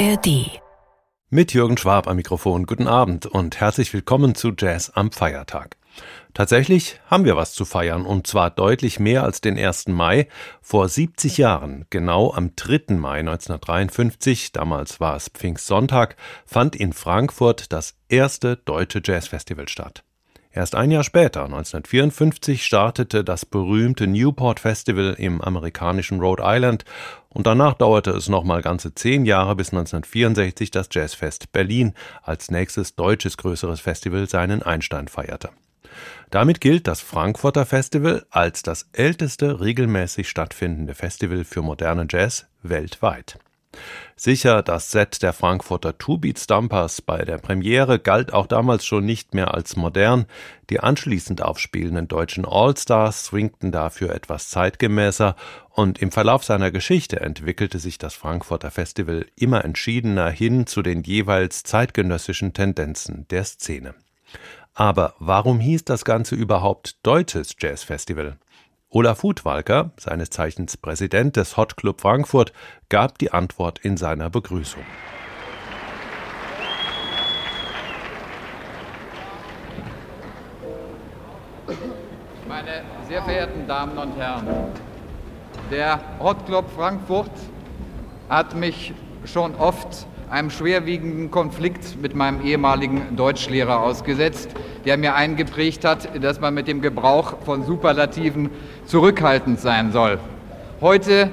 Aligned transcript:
ARD. 0.00 0.62
Mit 1.28 1.52
Jürgen 1.52 1.76
Schwab 1.76 2.08
am 2.08 2.16
Mikrofon. 2.16 2.64
Guten 2.64 2.86
Abend 2.86 3.26
und 3.26 3.60
herzlich 3.60 3.92
willkommen 3.92 4.34
zu 4.34 4.52
Jazz 4.56 4.88
am 4.94 5.12
Feiertag. 5.12 5.76
Tatsächlich 6.32 6.98
haben 7.04 7.26
wir 7.26 7.36
was 7.36 7.52
zu 7.52 7.66
feiern 7.66 8.06
und 8.06 8.26
zwar 8.26 8.48
deutlich 8.48 8.98
mehr 8.98 9.24
als 9.24 9.42
den 9.42 9.58
1. 9.58 9.88
Mai. 9.88 10.26
Vor 10.62 10.88
70 10.88 11.36
Jahren, 11.36 11.84
genau 11.90 12.32
am 12.32 12.56
3. 12.56 12.94
Mai 12.94 13.18
1953, 13.18 14.52
damals 14.52 15.00
war 15.00 15.16
es 15.16 15.28
Pfingstsonntag, 15.28 16.16
fand 16.46 16.76
in 16.76 16.94
Frankfurt 16.94 17.70
das 17.70 17.94
erste 18.08 18.56
deutsche 18.56 19.02
Jazzfestival 19.04 19.68
statt. 19.68 20.02
Erst 20.52 20.74
ein 20.74 20.90
Jahr 20.90 21.04
später, 21.04 21.44
1954, 21.44 22.64
startete 22.64 23.22
das 23.22 23.46
berühmte 23.46 24.08
Newport 24.08 24.58
Festival 24.58 25.14
im 25.16 25.40
amerikanischen 25.40 26.18
Rhode 26.18 26.42
Island 26.44 26.84
und 27.28 27.46
danach 27.46 27.74
dauerte 27.74 28.10
es 28.10 28.28
nochmal 28.28 28.60
ganze 28.60 28.92
zehn 28.92 29.26
Jahre 29.26 29.54
bis 29.54 29.68
1964 29.68 30.72
das 30.72 30.88
Jazzfest 30.90 31.52
Berlin 31.52 31.94
als 32.22 32.50
nächstes 32.50 32.96
deutsches 32.96 33.36
größeres 33.36 33.80
Festival 33.80 34.28
seinen 34.28 34.62
Einstein 34.62 35.06
feierte. 35.06 35.50
Damit 36.30 36.60
gilt 36.60 36.88
das 36.88 37.00
Frankfurter 37.00 37.64
Festival 37.64 38.26
als 38.30 38.64
das 38.64 38.88
älteste 38.92 39.60
regelmäßig 39.60 40.28
stattfindende 40.28 40.94
Festival 40.94 41.44
für 41.44 41.62
moderne 41.62 42.08
Jazz 42.10 42.46
weltweit. 42.62 43.38
Sicher, 44.16 44.62
das 44.62 44.90
Set 44.90 45.22
der 45.22 45.32
Frankfurter 45.32 45.96
Two-Beat 45.96 46.38
Stumpers 46.38 47.00
bei 47.00 47.24
der 47.24 47.38
Premiere 47.38 47.98
galt 47.98 48.32
auch 48.32 48.46
damals 48.46 48.84
schon 48.84 49.06
nicht 49.06 49.32
mehr 49.32 49.54
als 49.54 49.76
modern, 49.76 50.26
die 50.68 50.80
anschließend 50.80 51.40
aufspielenden 51.40 52.06
deutschen 52.06 52.44
All-Stars 52.44 53.24
swingten 53.24 53.72
dafür 53.72 54.14
etwas 54.14 54.50
zeitgemäßer 54.50 55.36
und 55.70 56.02
im 56.02 56.12
Verlauf 56.12 56.44
seiner 56.44 56.70
Geschichte 56.70 57.20
entwickelte 57.20 57.78
sich 57.78 57.96
das 57.96 58.14
Frankfurter 58.14 58.70
Festival 58.70 59.26
immer 59.36 59.64
entschiedener 59.64 60.28
hin 60.28 60.66
zu 60.66 60.82
den 60.82 61.02
jeweils 61.02 61.62
zeitgenössischen 61.62 62.52
Tendenzen 62.52 63.26
der 63.30 63.44
Szene. 63.44 63.94
Aber 64.74 65.14
warum 65.18 65.60
hieß 65.60 65.84
das 65.84 66.04
Ganze 66.04 66.34
überhaupt 66.34 66.96
Deutsches 67.04 67.56
Jazzfestival? 67.58 68.36
Olaf 68.92 69.22
Hutwalker, 69.22 69.92
seines 69.96 70.30
Zeichens 70.30 70.76
Präsident 70.76 71.36
des 71.36 71.56
Hot 71.56 71.76
Club 71.76 72.00
Frankfurt, 72.00 72.52
gab 72.88 73.18
die 73.18 73.30
Antwort 73.30 73.78
in 73.78 73.96
seiner 73.96 74.30
Begrüßung. 74.30 74.82
Meine 82.48 82.82
sehr 83.06 83.22
verehrten 83.22 83.68
Damen 83.68 83.96
und 83.96 84.16
Herren, 84.16 84.48
der 85.70 86.00
Hot 86.18 86.44
Club 86.46 86.68
Frankfurt 86.74 87.30
hat 88.28 88.56
mich 88.56 88.92
schon 89.24 89.54
oft 89.54 90.08
einem 90.30 90.50
schwerwiegenden 90.50 91.30
Konflikt 91.30 92.00
mit 92.00 92.14
meinem 92.14 92.40
ehemaligen 92.42 93.16
Deutschlehrer 93.16 93.80
ausgesetzt, 93.80 94.50
der 94.84 94.96
mir 94.96 95.14
eingeprägt 95.14 95.84
hat, 95.84 96.22
dass 96.22 96.40
man 96.40 96.54
mit 96.54 96.68
dem 96.68 96.80
Gebrauch 96.80 97.34
von 97.44 97.64
Superlativen 97.64 98.50
zurückhaltend 98.84 99.58
sein 99.58 99.90
soll. 99.92 100.18
Heute 100.80 101.30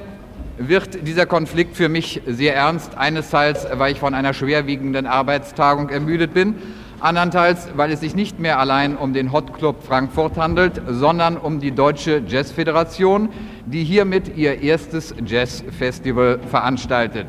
wird 0.57 1.07
dieser 1.07 1.27
Konflikt 1.27 1.75
für 1.75 1.89
mich 1.89 2.21
sehr 2.25 2.55
ernst. 2.55 2.97
Einerseits, 2.97 3.67
weil 3.73 3.91
ich 3.91 3.99
von 3.99 4.15
einer 4.15 4.33
schwerwiegenden 4.33 5.05
Arbeitstagung 5.05 5.89
ermüdet 5.89 6.33
bin, 6.33 6.55
andernteils, 6.99 7.69
weil 7.75 7.91
es 7.91 7.99
sich 7.99 8.15
nicht 8.15 8.39
mehr 8.39 8.59
allein 8.59 8.97
um 8.97 9.13
den 9.13 9.31
Hot 9.31 9.53
Club 9.53 9.83
Frankfurt 9.83 10.37
handelt, 10.37 10.81
sondern 10.87 11.37
um 11.37 11.59
die 11.59 11.71
Deutsche 11.71 12.23
Jazzföderation, 12.27 13.29
die 13.67 13.83
hiermit 13.83 14.35
ihr 14.35 14.61
erstes 14.61 15.13
Jazzfestival 15.23 16.39
veranstaltet. 16.49 17.27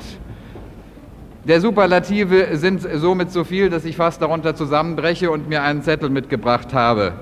Der 1.44 1.61
Superlative 1.61 2.56
sind 2.56 2.86
somit 2.94 3.31
so 3.31 3.44
viel, 3.44 3.70
dass 3.70 3.84
ich 3.84 3.97
fast 3.97 4.20
darunter 4.20 4.56
zusammenbreche 4.56 5.31
und 5.31 5.48
mir 5.48 5.63
einen 5.63 5.83
Zettel 5.83 6.11
mitgebracht 6.11 6.74
habe. 6.74 7.13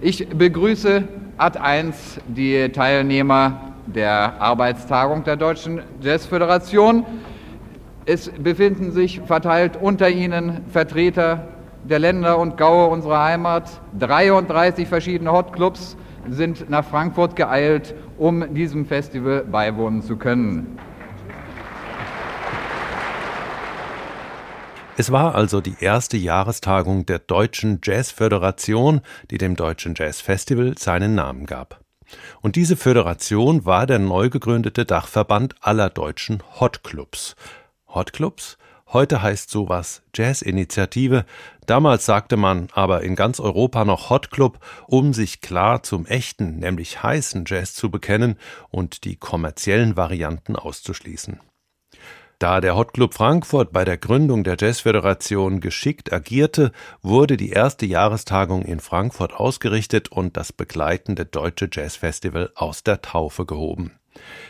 Ich 0.00 0.28
begrüße 0.28 1.02
Ad 1.36 1.58
1 1.58 2.20
die 2.28 2.70
Teilnehmer 2.70 3.72
der 3.86 4.40
Arbeitstagung 4.40 5.24
der 5.24 5.36
Deutschen 5.36 5.82
Jazzföderation. 6.00 7.04
Es 8.06 8.30
befinden 8.30 8.92
sich 8.92 9.20
verteilt 9.20 9.76
unter 9.78 10.08
ihnen 10.08 10.64
Vertreter 10.68 11.48
der 11.82 11.98
Länder 11.98 12.38
und 12.38 12.56
Gaue 12.56 12.86
unserer 12.86 13.24
Heimat. 13.24 13.68
33 13.98 14.86
verschiedene 14.86 15.32
Hotclubs 15.32 15.96
sind 16.28 16.70
nach 16.70 16.84
Frankfurt 16.84 17.34
geeilt, 17.34 17.94
um 18.16 18.54
diesem 18.54 18.86
Festival 18.86 19.44
beiwohnen 19.44 20.02
zu 20.02 20.16
können. 20.16 20.78
Es 25.00 25.10
war 25.10 25.34
also 25.34 25.62
die 25.62 25.76
erste 25.80 26.18
Jahrestagung 26.18 27.06
der 27.06 27.20
Deutschen 27.20 27.80
Jazzföderation, 27.82 29.00
die 29.30 29.38
dem 29.38 29.56
Deutschen 29.56 29.94
Jazzfestival 29.96 30.76
seinen 30.76 31.14
Namen 31.14 31.46
gab. 31.46 31.80
Und 32.42 32.54
diese 32.54 32.76
Föderation 32.76 33.64
war 33.64 33.86
der 33.86 33.98
neu 33.98 34.28
gegründete 34.28 34.84
Dachverband 34.84 35.54
aller 35.62 35.88
deutschen 35.88 36.42
Hotclubs. 36.60 37.34
Hotclubs? 37.88 38.58
Heute 38.92 39.22
heißt 39.22 39.48
sowas 39.48 40.02
Jazzinitiative. 40.14 41.24
Damals 41.64 42.04
sagte 42.04 42.36
man 42.36 42.68
aber 42.74 43.00
in 43.00 43.16
ganz 43.16 43.40
Europa 43.40 43.86
noch 43.86 44.10
Hotclub, 44.10 44.58
um 44.86 45.14
sich 45.14 45.40
klar 45.40 45.82
zum 45.82 46.04
echten, 46.04 46.58
nämlich 46.58 47.02
heißen 47.02 47.46
Jazz 47.46 47.72
zu 47.72 47.90
bekennen 47.90 48.36
und 48.68 49.04
die 49.04 49.16
kommerziellen 49.16 49.96
Varianten 49.96 50.56
auszuschließen. 50.56 51.40
Da 52.40 52.62
der 52.62 52.74
Hot 52.74 52.94
Club 52.94 53.12
Frankfurt 53.12 53.70
bei 53.70 53.84
der 53.84 53.98
Gründung 53.98 54.44
der 54.44 54.56
Jazzföderation 54.58 55.60
geschickt 55.60 56.10
agierte, 56.10 56.72
wurde 57.02 57.36
die 57.36 57.50
erste 57.50 57.84
Jahrestagung 57.84 58.62
in 58.62 58.80
Frankfurt 58.80 59.34
ausgerichtet 59.34 60.10
und 60.10 60.38
das 60.38 60.50
begleitende 60.50 61.26
Deutsche 61.26 61.68
Jazzfestival 61.70 62.50
aus 62.54 62.82
der 62.82 63.02
Taufe 63.02 63.44
gehoben. 63.44 63.92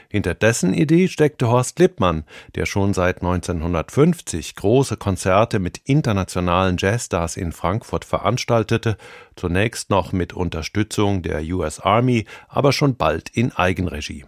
Hinter 0.09 0.35
dessen 0.35 0.73
Idee 0.73 1.09
steckte 1.09 1.49
Horst 1.49 1.81
Lippmann, 1.81 2.23
der 2.55 2.65
schon 2.65 2.95
seit 2.95 3.23
1950 3.23 4.55
große 4.55 4.97
Konzerte 4.97 5.59
mit 5.59 5.79
internationalen 5.79 6.77
Jazzstars 6.79 7.37
in 7.37 7.51
Frankfurt 7.51 8.05
veranstaltete, 8.05 8.99
zunächst 9.35 9.91
noch 9.91 10.13
mit 10.13 10.33
Unterstützung 10.33 11.23
der 11.23 11.43
US 11.43 11.81
Army, 11.81 12.27
aber 12.47 12.73
schon 12.73 12.95
bald 12.95 13.31
in 13.31 13.51
Eigenregie. 13.51 14.27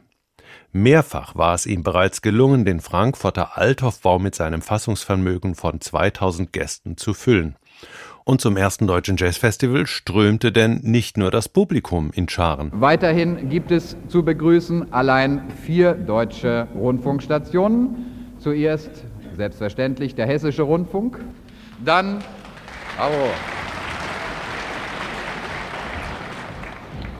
Mehrfach 0.74 1.34
war 1.36 1.54
es 1.54 1.66
ihm 1.66 1.82
bereits 1.82 2.22
gelungen, 2.22 2.64
den 2.64 2.80
Frankfurter 2.80 3.58
Althofbau 3.58 4.18
mit 4.18 4.34
seinem 4.34 4.62
Fassungsvermögen 4.62 5.54
von 5.54 5.82
2000 5.82 6.50
Gästen 6.50 6.96
zu 6.96 7.12
füllen. 7.12 7.56
Und 8.24 8.40
zum 8.40 8.56
ersten 8.56 8.86
deutschen 8.86 9.18
Jazzfestival 9.18 9.86
strömte 9.86 10.50
denn 10.50 10.80
nicht 10.82 11.18
nur 11.18 11.30
das 11.30 11.48
Publikum 11.48 12.10
in 12.14 12.26
Scharen. 12.28 12.70
Weiterhin 12.72 13.50
gibt 13.50 13.70
es 13.70 13.96
zu 14.08 14.24
begrüßen 14.24 14.94
allein 14.94 15.50
vier 15.66 15.92
deutsche 15.92 16.68
Rundfunkstationen. 16.74 18.34
Zuerst 18.38 19.04
selbstverständlich 19.36 20.14
der 20.14 20.26
Hessische 20.26 20.62
Rundfunk, 20.62 21.18
dann 21.84 22.18
oh, 22.98 23.28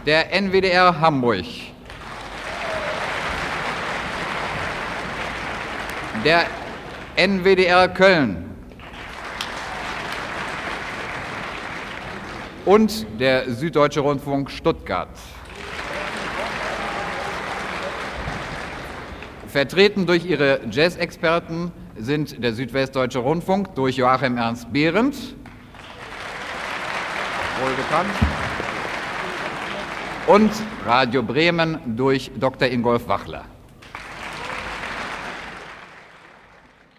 der 0.07 0.33
NWDR 0.33 1.01
Hamburg, 1.01 1.45
der 6.25 6.47
NWDR 7.17 7.89
Köln 7.89 8.45
und 12.65 13.07
der 13.19 13.51
Süddeutsche 13.51 14.01
Rundfunk 14.01 14.51
Stuttgart. 14.51 15.09
Vertreten 19.49 20.07
durch 20.07 20.25
ihre 20.25 20.61
Jazz-Experten 20.71 21.73
sind 21.97 22.43
der 22.43 22.55
Südwestdeutsche 22.55 23.19
Rundfunk 23.19 23.75
durch 23.75 23.97
Joachim 23.97 24.37
Ernst 24.37 24.73
Behrendt, 24.73 25.17
wohl 27.61 27.75
bekannt, 27.75 28.11
und 30.29 30.53
Radio 30.87 31.23
Bremen 31.23 31.79
durch 31.97 32.31
Dr. 32.39 32.69
Ingolf 32.69 33.09
Wachler. 33.09 33.45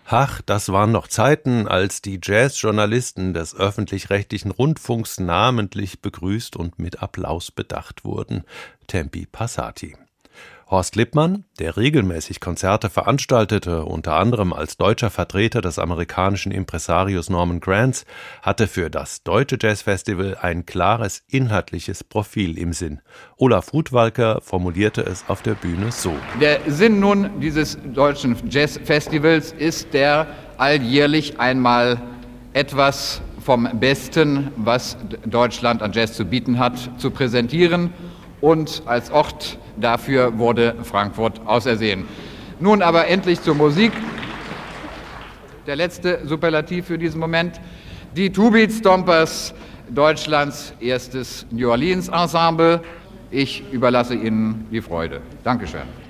Ach, 0.06 0.42
das 0.42 0.70
waren 0.70 0.92
noch 0.92 1.08
Zeiten, 1.08 1.68
als 1.68 2.02
die 2.02 2.20
Jazzjournalisten 2.22 3.34
des 3.34 3.56
öffentlich-rechtlichen 3.56 4.52
Rundfunks 4.52 5.20
namentlich 5.20 6.02
begrüßt 6.02 6.58
und 6.58 6.78
mit 6.78 7.02
Applaus 7.02 7.52
bedacht 7.52 8.04
wurden. 8.04 8.44
Tempi 8.88 9.26
Passati. 9.26 9.96
Horst 10.74 10.96
Lippmann, 10.96 11.46
der 11.60 11.78
regelmäßig 11.78 12.40
Konzerte 12.40 12.90
veranstaltete, 12.90 13.86
unter 13.86 14.16
anderem 14.16 14.54
als 14.54 14.76
deutscher 14.76 15.12
Vertreter 15.12 15.62
des 15.62 15.78
amerikanischen 15.78 16.52
Impresarios 16.52 17.30
Norman 17.30 17.60
Granz, 17.60 18.06
hatte 18.42 18.66
für 18.66 18.90
das 18.90 19.22
Deutsche 19.22 19.60
Jazzfestival 19.62 20.36
ein 20.42 20.66
klares 20.66 21.22
inhaltliches 21.28 22.04
Profil 22.04 22.58
im 22.58 22.74
Sinn. 22.74 23.02
Olaf 23.38 23.72
Hutwalker 23.72 24.42
formulierte 24.42 25.02
es 25.04 25.26
auf 25.28 25.44
der 25.44 25.54
Bühne 25.54 25.92
so. 25.92 26.16
Der 26.42 26.60
Sinn 26.66 27.00
nun 27.00 27.40
dieses 27.40 27.78
deutschen 27.94 28.36
Jazzfestivals 28.50 29.52
ist 29.52 29.94
der 29.94 30.26
alljährlich 30.58 31.40
einmal 31.40 32.02
etwas 32.54 33.22
vom 33.46 33.70
Besten, 33.80 34.50
was 34.56 34.98
Deutschland 35.24 35.84
an 35.84 35.94
Jazz 35.94 36.14
zu 36.14 36.26
bieten 36.26 36.58
hat, 36.58 36.90
zu 36.98 37.12
präsentieren. 37.12 37.94
Und 38.42 38.82
als 38.88 39.12
Ort 39.12 39.60
dafür 39.78 40.38
wurde 40.38 40.76
Frankfurt 40.84 41.42
ausersehen. 41.46 42.06
Nun 42.60 42.82
aber 42.82 43.08
endlich 43.08 43.42
zur 43.42 43.56
Musik. 43.56 43.92
Der 45.68 45.76
letzte 45.76 46.26
Superlativ 46.26 46.88
für 46.88 46.98
diesen 46.98 47.20
Moment. 47.20 47.60
Die 48.16 48.32
Two 48.32 48.52
Beat 48.52 48.72
Stompers, 48.72 49.54
Deutschlands 49.90 50.74
erstes 50.80 51.46
New 51.52 51.70
Orleans 51.70 52.10
Ensemble. 52.10 52.82
Ich 53.32 53.64
überlasse 53.72 54.16
Ihnen 54.16 54.68
die 54.72 54.82
Freude. 54.82 55.22
Dankeschön. 55.44 56.03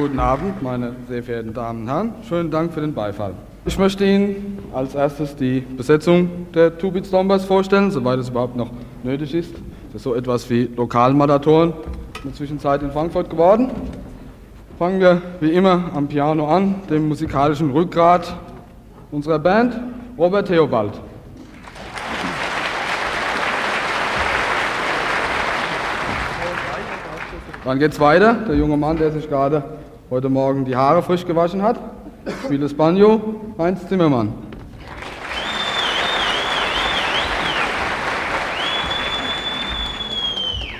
Guten 0.00 0.20
Abend, 0.20 0.62
meine 0.62 0.94
sehr 1.08 1.24
verehrten 1.24 1.52
Damen 1.52 1.82
und 1.82 1.88
Herren. 1.88 2.12
Schönen 2.22 2.52
Dank 2.52 2.72
für 2.72 2.80
den 2.80 2.94
Beifall. 2.94 3.32
Ich 3.64 3.76
möchte 3.80 4.04
Ihnen 4.04 4.60
als 4.72 4.94
erstes 4.94 5.34
die 5.34 5.58
Besetzung 5.58 6.46
der 6.54 6.78
Two 6.78 6.92
Beat 6.92 7.04
Stompers 7.04 7.44
vorstellen, 7.44 7.90
soweit 7.90 8.20
es 8.20 8.28
überhaupt 8.28 8.54
noch 8.54 8.70
nötig 9.02 9.34
ist. 9.34 9.54
Das 9.86 9.96
ist 9.96 10.02
so 10.04 10.14
etwas 10.14 10.48
wie 10.50 10.70
Lokalmatatoren 10.76 11.70
in 11.70 12.22
der 12.26 12.32
Zwischenzeit 12.32 12.80
in 12.84 12.92
Frankfurt 12.92 13.28
geworden. 13.28 13.72
Fangen 14.78 15.00
wir 15.00 15.20
wie 15.40 15.50
immer 15.50 15.90
am 15.92 16.06
Piano 16.06 16.46
an, 16.46 16.76
dem 16.88 17.08
musikalischen 17.08 17.72
Rückgrat 17.72 18.36
unserer 19.10 19.40
Band, 19.40 19.80
Robert 20.16 20.46
Theobald. 20.46 20.92
Dann 27.64 27.80
geht's 27.80 27.98
weiter. 27.98 28.34
Der 28.48 28.54
junge 28.54 28.76
Mann, 28.76 28.96
der 28.96 29.10
sich 29.10 29.28
gerade 29.28 29.64
heute 30.10 30.30
Morgen 30.30 30.64
die 30.64 30.74
Haare 30.74 31.02
frisch 31.02 31.26
gewaschen 31.26 31.62
hat. 31.62 31.78
Spiele 32.44 32.60
das 32.60 32.72
Banjo, 32.72 33.20
Heinz 33.58 33.86
Zimmermann. 33.88 34.32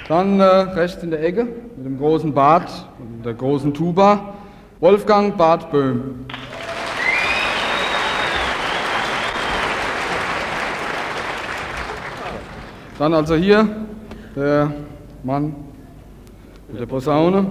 Dann 0.08 0.40
äh, 0.40 0.44
rechts 0.44 1.02
in 1.02 1.10
der 1.10 1.22
Ecke 1.22 1.44
mit 1.44 1.84
dem 1.84 1.98
großen 1.98 2.32
Bart 2.32 2.70
und 2.98 3.26
der 3.26 3.34
großen 3.34 3.74
Tuba, 3.74 4.32
Wolfgang 4.80 5.36
Bart 5.36 5.70
Böhm. 5.70 6.24
Dann 12.98 13.12
also 13.12 13.34
hier 13.34 13.68
der 14.34 14.72
Mann 15.22 15.54
mit 16.68 16.80
der 16.80 16.86
Posaune, 16.86 17.46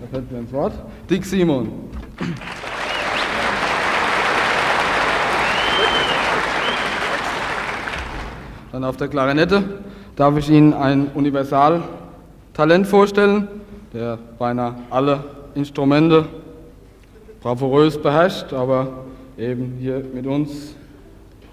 da 0.00 0.06
fällt 0.10 0.30
mir 0.32 0.38
ins 0.38 0.52
Wort, 0.52 0.72
Dick 1.08 1.24
Simon. 1.24 1.68
Dann 8.72 8.84
auf 8.84 8.96
der 8.96 9.08
Klarinette 9.08 9.62
darf 10.16 10.36
ich 10.36 10.50
Ihnen 10.50 10.74
ein 10.74 11.08
Universaltalent 11.14 12.86
vorstellen, 12.86 13.46
der 13.92 14.18
beinahe 14.38 14.74
alle 14.90 15.24
Instrumente 15.54 16.26
bravourös 17.40 17.96
beherrscht, 18.02 18.52
aber 18.52 19.04
eben 19.38 19.76
hier 19.78 20.04
mit 20.12 20.26
uns 20.26 20.74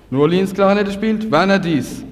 nur 0.10 0.24
Orleans 0.24 0.54
Klarinette 0.54 0.92
spielt, 0.92 1.32
Werner 1.32 1.60
Dies. 1.60 2.04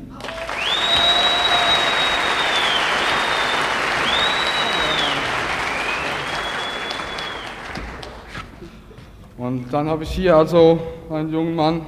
Und 9.41 9.73
dann 9.73 9.89
habe 9.89 10.03
ich 10.03 10.11
hier 10.11 10.35
also 10.35 10.79
einen 11.09 11.33
jungen 11.33 11.55
Mann, 11.55 11.81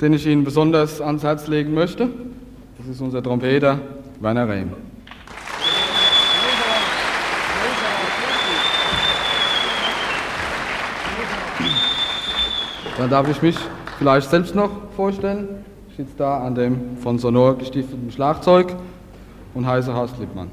den 0.00 0.12
ich 0.12 0.24
Ihnen 0.26 0.44
besonders 0.44 1.00
ans 1.00 1.24
Herz 1.24 1.48
legen 1.48 1.74
möchte. 1.74 2.08
Das 2.78 2.86
ist 2.86 3.00
unser 3.00 3.20
Trompeter 3.20 3.80
Werner 4.20 4.48
Rehm. 4.48 4.70
Dann 12.96 13.10
darf 13.10 13.28
ich 13.28 13.42
mich 13.42 13.56
vielleicht 13.98 14.30
selbst 14.30 14.54
noch 14.54 14.70
vorstellen. 14.94 15.64
Ich 15.90 15.96
sitze 15.96 16.14
da 16.16 16.44
an 16.44 16.54
dem 16.54 16.96
von 16.98 17.18
Sonor 17.18 17.58
gestifteten 17.58 18.12
Schlagzeug 18.12 18.76
und 19.52 19.66
heiße 19.66 19.92
Horst 19.92 20.16
Lippmann. 20.20 20.48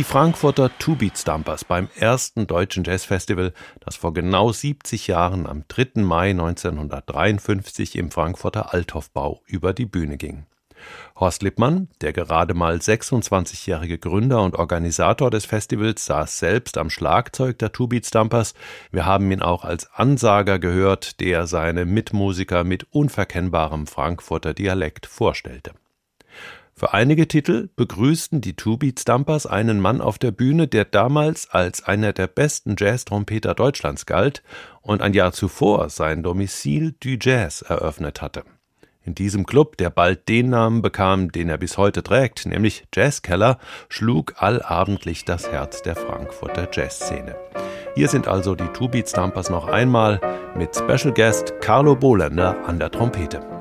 Die 0.00 0.04
Frankfurter 0.04 0.70
Two 0.78 0.94
Beat 0.94 1.18
Stumpers 1.18 1.62
beim 1.62 1.90
ersten 1.94 2.46
deutschen 2.46 2.84
Jazzfestival, 2.84 3.52
das 3.80 3.96
vor 3.96 4.14
genau 4.14 4.50
70 4.50 5.08
Jahren 5.08 5.46
am 5.46 5.64
3. 5.68 6.00
Mai 6.00 6.30
1953 6.30 7.96
im 7.96 8.10
Frankfurter 8.10 8.72
Althofbau 8.72 9.42
über 9.44 9.74
die 9.74 9.84
Bühne 9.84 10.16
ging. 10.16 10.46
Horst 11.16 11.42
Lippmann, 11.42 11.88
der 12.00 12.14
gerade 12.14 12.54
mal 12.54 12.76
26-jährige 12.76 13.98
Gründer 13.98 14.42
und 14.42 14.56
Organisator 14.56 15.30
des 15.30 15.44
Festivals, 15.44 16.06
saß 16.06 16.38
selbst 16.38 16.78
am 16.78 16.88
Schlagzeug 16.88 17.58
der 17.58 17.70
Two 17.70 17.88
Beat 17.88 18.06
Stumpers. 18.06 18.54
Wir 18.90 19.04
haben 19.04 19.30
ihn 19.30 19.42
auch 19.42 19.66
als 19.66 19.92
Ansager 19.92 20.58
gehört, 20.58 21.20
der 21.20 21.46
seine 21.46 21.84
Mitmusiker 21.84 22.64
mit 22.64 22.86
unverkennbarem 22.90 23.86
Frankfurter 23.86 24.54
Dialekt 24.54 25.04
vorstellte. 25.04 25.72
Für 26.80 26.94
einige 26.94 27.28
Titel 27.28 27.68
begrüßten 27.76 28.40
die 28.40 28.56
Two 28.56 28.78
Beat 28.78 29.00
Stumpers 29.00 29.44
einen 29.44 29.80
Mann 29.80 30.00
auf 30.00 30.18
der 30.18 30.30
Bühne, 30.30 30.66
der 30.66 30.86
damals 30.86 31.50
als 31.50 31.84
einer 31.84 32.14
der 32.14 32.26
besten 32.26 32.74
Jazz-Trompeter 32.78 33.54
Deutschlands 33.54 34.06
galt 34.06 34.42
und 34.80 35.02
ein 35.02 35.12
Jahr 35.12 35.32
zuvor 35.32 35.90
sein 35.90 36.22
Domicile 36.22 36.92
du 36.92 37.18
Jazz 37.20 37.60
eröffnet 37.60 38.22
hatte. 38.22 38.44
In 39.02 39.14
diesem 39.14 39.44
Club, 39.44 39.76
der 39.76 39.90
bald 39.90 40.26
den 40.30 40.48
Namen 40.48 40.80
bekam, 40.80 41.30
den 41.30 41.50
er 41.50 41.58
bis 41.58 41.76
heute 41.76 42.02
trägt, 42.02 42.46
nämlich 42.46 42.86
Jazzkeller, 42.94 43.58
schlug 43.90 44.36
allabendlich 44.38 45.26
das 45.26 45.52
Herz 45.52 45.82
der 45.82 45.96
Frankfurter 45.96 46.66
Jazzszene. 46.72 47.36
Hier 47.94 48.08
sind 48.08 48.26
also 48.26 48.54
die 48.54 48.68
Two 48.68 48.88
Beat 48.88 49.06
Stumpers 49.06 49.50
noch 49.50 49.68
einmal 49.68 50.18
mit 50.56 50.74
Special 50.74 51.12
Guest 51.12 51.60
Carlo 51.60 51.94
Bohländer 51.94 52.56
an 52.66 52.78
der 52.78 52.90
Trompete. 52.90 53.59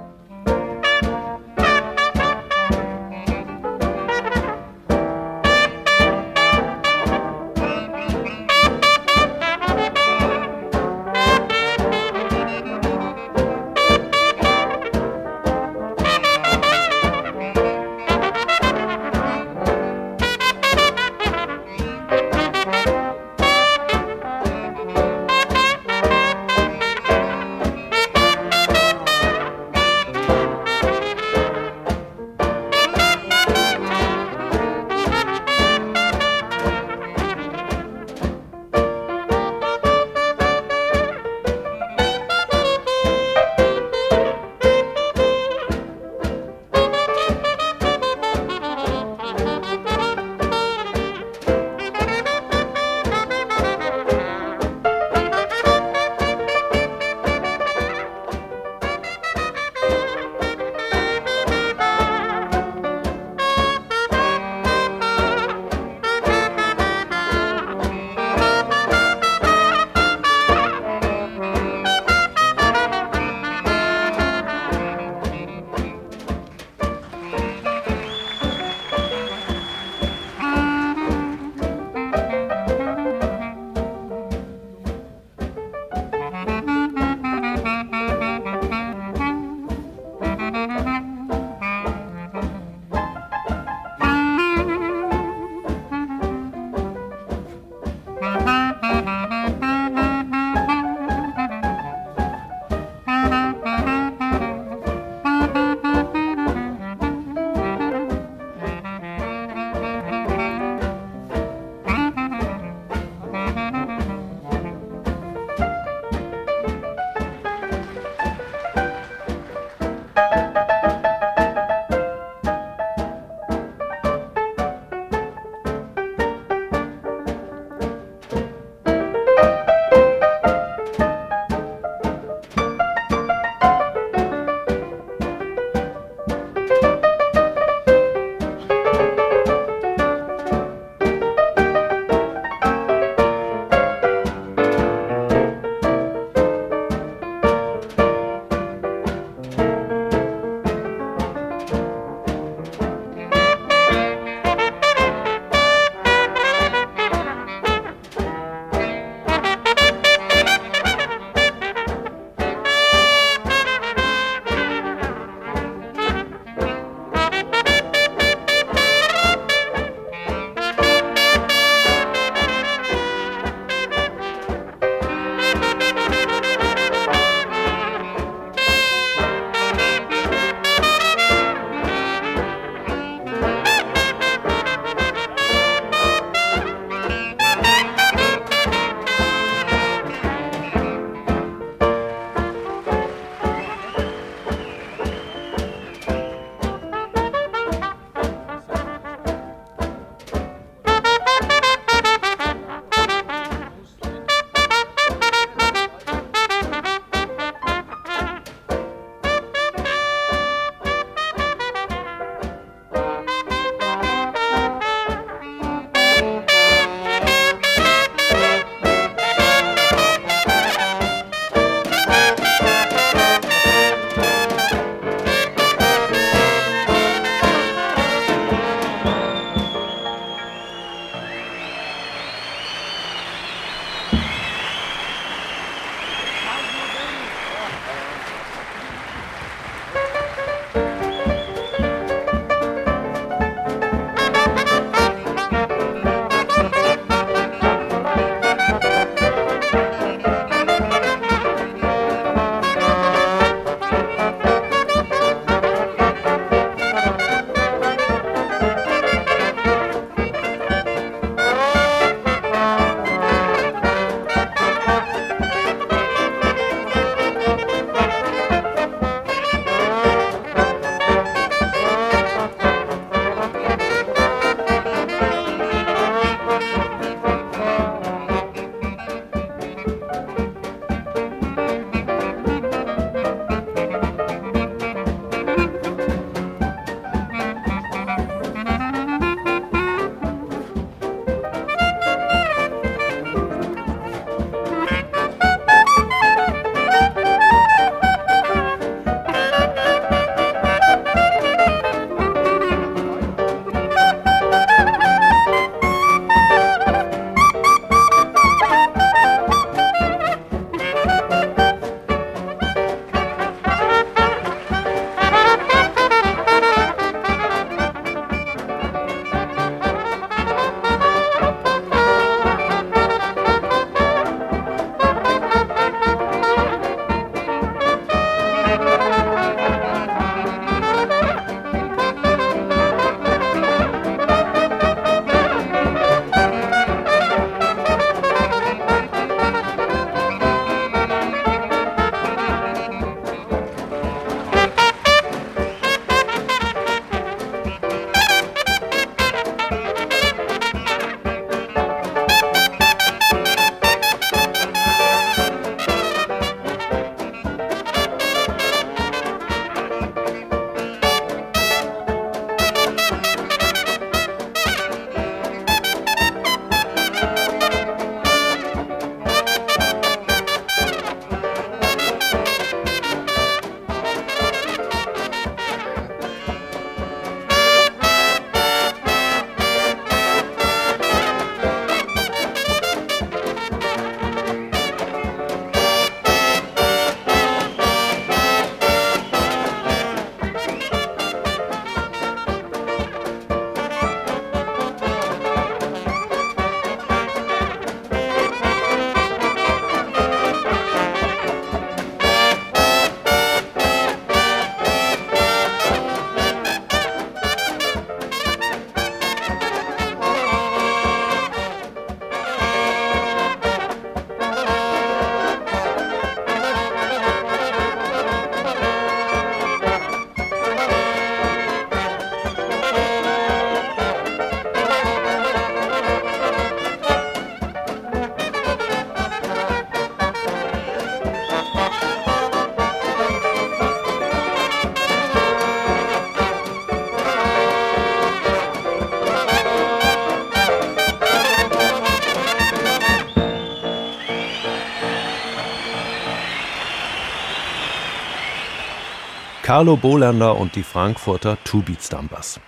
Carlo 449.70 449.98
Bolander 449.98 450.58
und 450.58 450.76
die 450.76 450.82
Frankfurter 450.82 451.56
Two 451.64 451.84
Beat 451.84 452.02
Stumpers. 452.02 452.60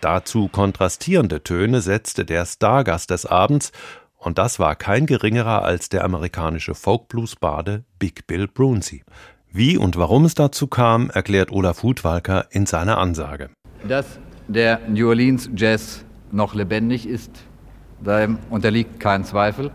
Dazu 0.00 0.48
kontrastierende 0.48 1.42
Töne 1.42 1.82
setzte 1.82 2.24
der 2.24 2.46
Stargast 2.46 3.10
des 3.10 3.26
Abends, 3.26 3.72
und 4.16 4.38
das 4.38 4.58
war 4.58 4.74
kein 4.74 5.04
geringerer 5.04 5.66
als 5.66 5.90
der 5.90 6.02
amerikanische 6.02 6.74
Folkblues-Bade 6.74 7.84
Big 7.98 8.26
Bill 8.26 8.48
Brunsey. 8.48 9.04
Wie 9.52 9.76
und 9.76 9.98
warum 9.98 10.24
es 10.24 10.34
dazu 10.34 10.66
kam, 10.66 11.10
erklärt 11.10 11.52
Olaf 11.52 11.82
Hutwalker 11.82 12.46
in 12.48 12.64
seiner 12.64 12.96
Ansage. 12.96 13.50
Dass 13.86 14.18
der 14.48 14.80
New 14.88 15.10
Orleans 15.10 15.50
Jazz 15.54 16.06
noch 16.32 16.54
lebendig 16.54 17.06
ist, 17.06 17.32
da 18.02 18.28
unterliegt 18.48 18.98
kein 18.98 19.24
Zweifel. 19.24 19.70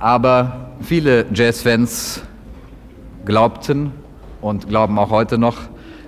Aber 0.00 0.72
viele 0.80 1.26
Jazzfans 1.32 2.24
glaubten 3.24 3.92
und 4.40 4.68
glauben 4.68 4.98
auch 4.98 5.10
heute 5.10 5.38
noch, 5.38 5.56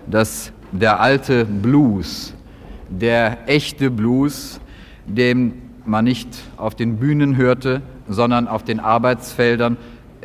dass 0.06 0.52
der 0.72 1.00
alte 1.00 1.44
Blues, 1.44 2.34
der 2.88 3.48
echte 3.48 3.90
Blues, 3.90 4.60
den 5.06 5.62
man 5.84 6.04
nicht 6.04 6.28
auf 6.56 6.74
den 6.74 6.96
Bühnen 6.96 7.36
hörte, 7.36 7.82
sondern 8.08 8.48
auf 8.48 8.62
den 8.62 8.80
Arbeitsfeldern 8.80 9.76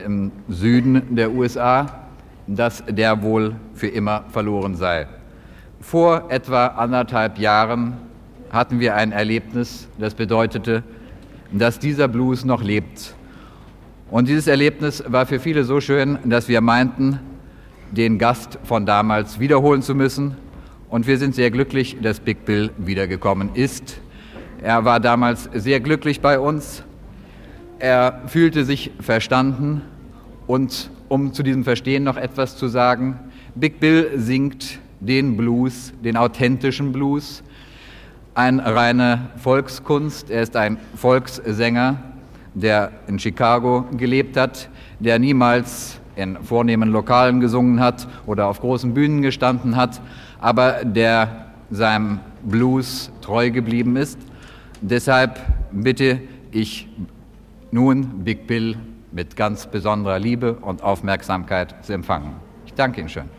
im 0.04 0.32
Süden 0.50 1.16
der 1.16 1.32
USA, 1.32 2.08
dass 2.48 2.84
der 2.88 3.22
wohl 3.24 3.56
für 3.74 3.88
immer 3.88 4.26
verloren 4.30 4.76
sei. 4.76 5.08
Vor 5.80 6.26
etwa 6.30 6.68
anderthalb 6.68 7.40
Jahren 7.40 7.94
hatten 8.52 8.80
wir 8.80 8.96
ein 8.96 9.12
Erlebnis, 9.12 9.88
das 9.98 10.14
bedeutete, 10.14 10.84
dass 11.52 11.80
dieser 11.80 12.08
Blues 12.08 12.46
noch 12.46 12.64
lebt. 12.64 13.16
Und 14.10 14.28
dieses 14.28 14.48
Erlebnis 14.48 15.04
war 15.08 15.26
für 15.26 15.40
viele 15.40 15.64
so 15.64 15.82
schön, 15.82 16.20
dass 16.26 16.48
wir 16.48 16.62
meinten, 16.62 17.20
den 17.96 18.20
Gast 18.20 18.60
von 18.64 18.86
damals 18.86 19.40
wiederholen 19.40 19.82
zu 19.82 19.96
müssen. 19.96 20.36
Und 20.90 21.08
wir 21.08 21.18
sind 21.18 21.34
sehr 21.34 21.50
glücklich, 21.50 21.98
dass 22.02 22.20
Big 22.20 22.46
Bill 22.46 22.72
wiedergekommen 22.78 23.50
ist. 23.56 23.98
Er 24.62 24.86
war 24.86 25.00
damals 25.00 25.50
sehr 25.54 25.80
glücklich 25.80 26.22
bei 26.22 26.40
uns. 26.40 26.84
Er 27.80 28.22
fühlte 28.28 28.66
sich 28.66 28.92
verstanden. 29.00 29.82
Und 30.48 30.90
um 31.10 31.34
zu 31.34 31.44
diesem 31.44 31.64
Verstehen 31.64 32.04
noch 32.04 32.18
etwas 32.18 32.58
zu 32.58 32.68
sagen, 32.68 33.20
Big 33.56 33.80
Bill 33.80 34.12
singt 34.16 34.80
den 35.00 35.38
Blues, 35.38 35.94
den 36.04 36.18
authentischen 36.18 36.92
Blues, 36.92 37.44
eine 38.34 38.64
reine 38.76 39.30
Volkskunst. 39.38 40.30
Er 40.30 40.42
ist 40.42 40.56
ein 40.56 40.78
Volkssänger, 40.96 42.00
der 42.54 42.92
in 43.08 43.20
Chicago 43.20 43.86
gelebt 43.96 44.38
hat, 44.38 44.70
der 45.00 45.20
niemals 45.20 46.00
in 46.16 46.38
vornehmen 46.44 46.90
Lokalen 46.90 47.40
gesungen 47.40 47.80
hat 47.80 48.08
oder 48.26 48.48
auf 48.48 48.60
großen 48.60 48.94
Bühnen 48.94 49.22
gestanden 49.22 49.76
hat, 49.76 50.02
aber 50.40 50.84
der 50.84 51.48
seinem 51.70 52.20
Blues 52.44 53.12
treu 53.22 53.52
geblieben 53.52 53.96
ist. 53.96 54.20
Deshalb 54.82 55.40
bitte 55.72 56.22
ich 56.52 56.88
nun 57.72 58.24
Big 58.24 58.48
Bill 58.48 58.78
mit 59.12 59.36
ganz 59.36 59.68
besonderer 59.68 60.20
Liebe 60.20 60.54
und 60.54 60.84
Aufmerksamkeit 60.84 61.84
zu 61.86 61.94
empfangen. 61.94 62.36
Ich 62.66 62.74
danke 62.74 63.00
Ihnen 63.00 63.10
schön. 63.10 63.30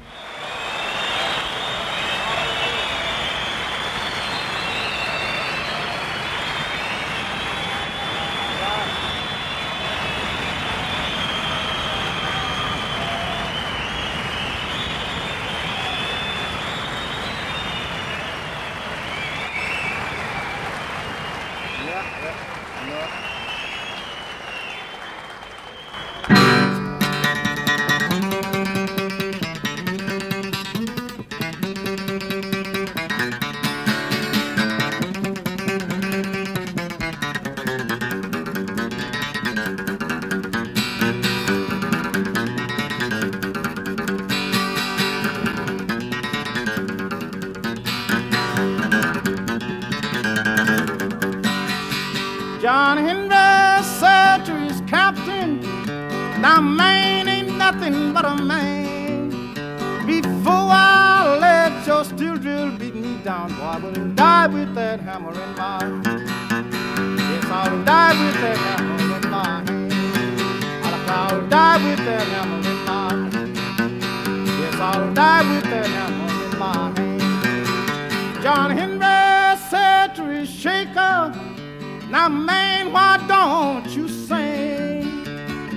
Man, 82.29 82.93
why 82.93 83.25
don't 83.29 83.89
you 83.95 84.09
sing? 84.09 85.27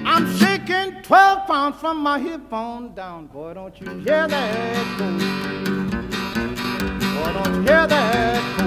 I'm 0.05 0.25
shaking 0.37 1.01
12 1.03 1.47
pounds 1.47 1.79
from 1.79 1.99
my 2.01 2.19
hip 2.19 2.51
on 2.51 2.93
down. 2.93 3.27
Boy, 3.27 3.53
don't 3.53 3.79
you 3.79 3.87
hear 3.99 4.27
that 4.27 4.97
go? 4.97 5.05
Boy, 7.15 7.33
don't 7.33 7.55
you 7.55 7.61
hear 7.61 7.87
that 7.87 8.57
go? 8.57 8.65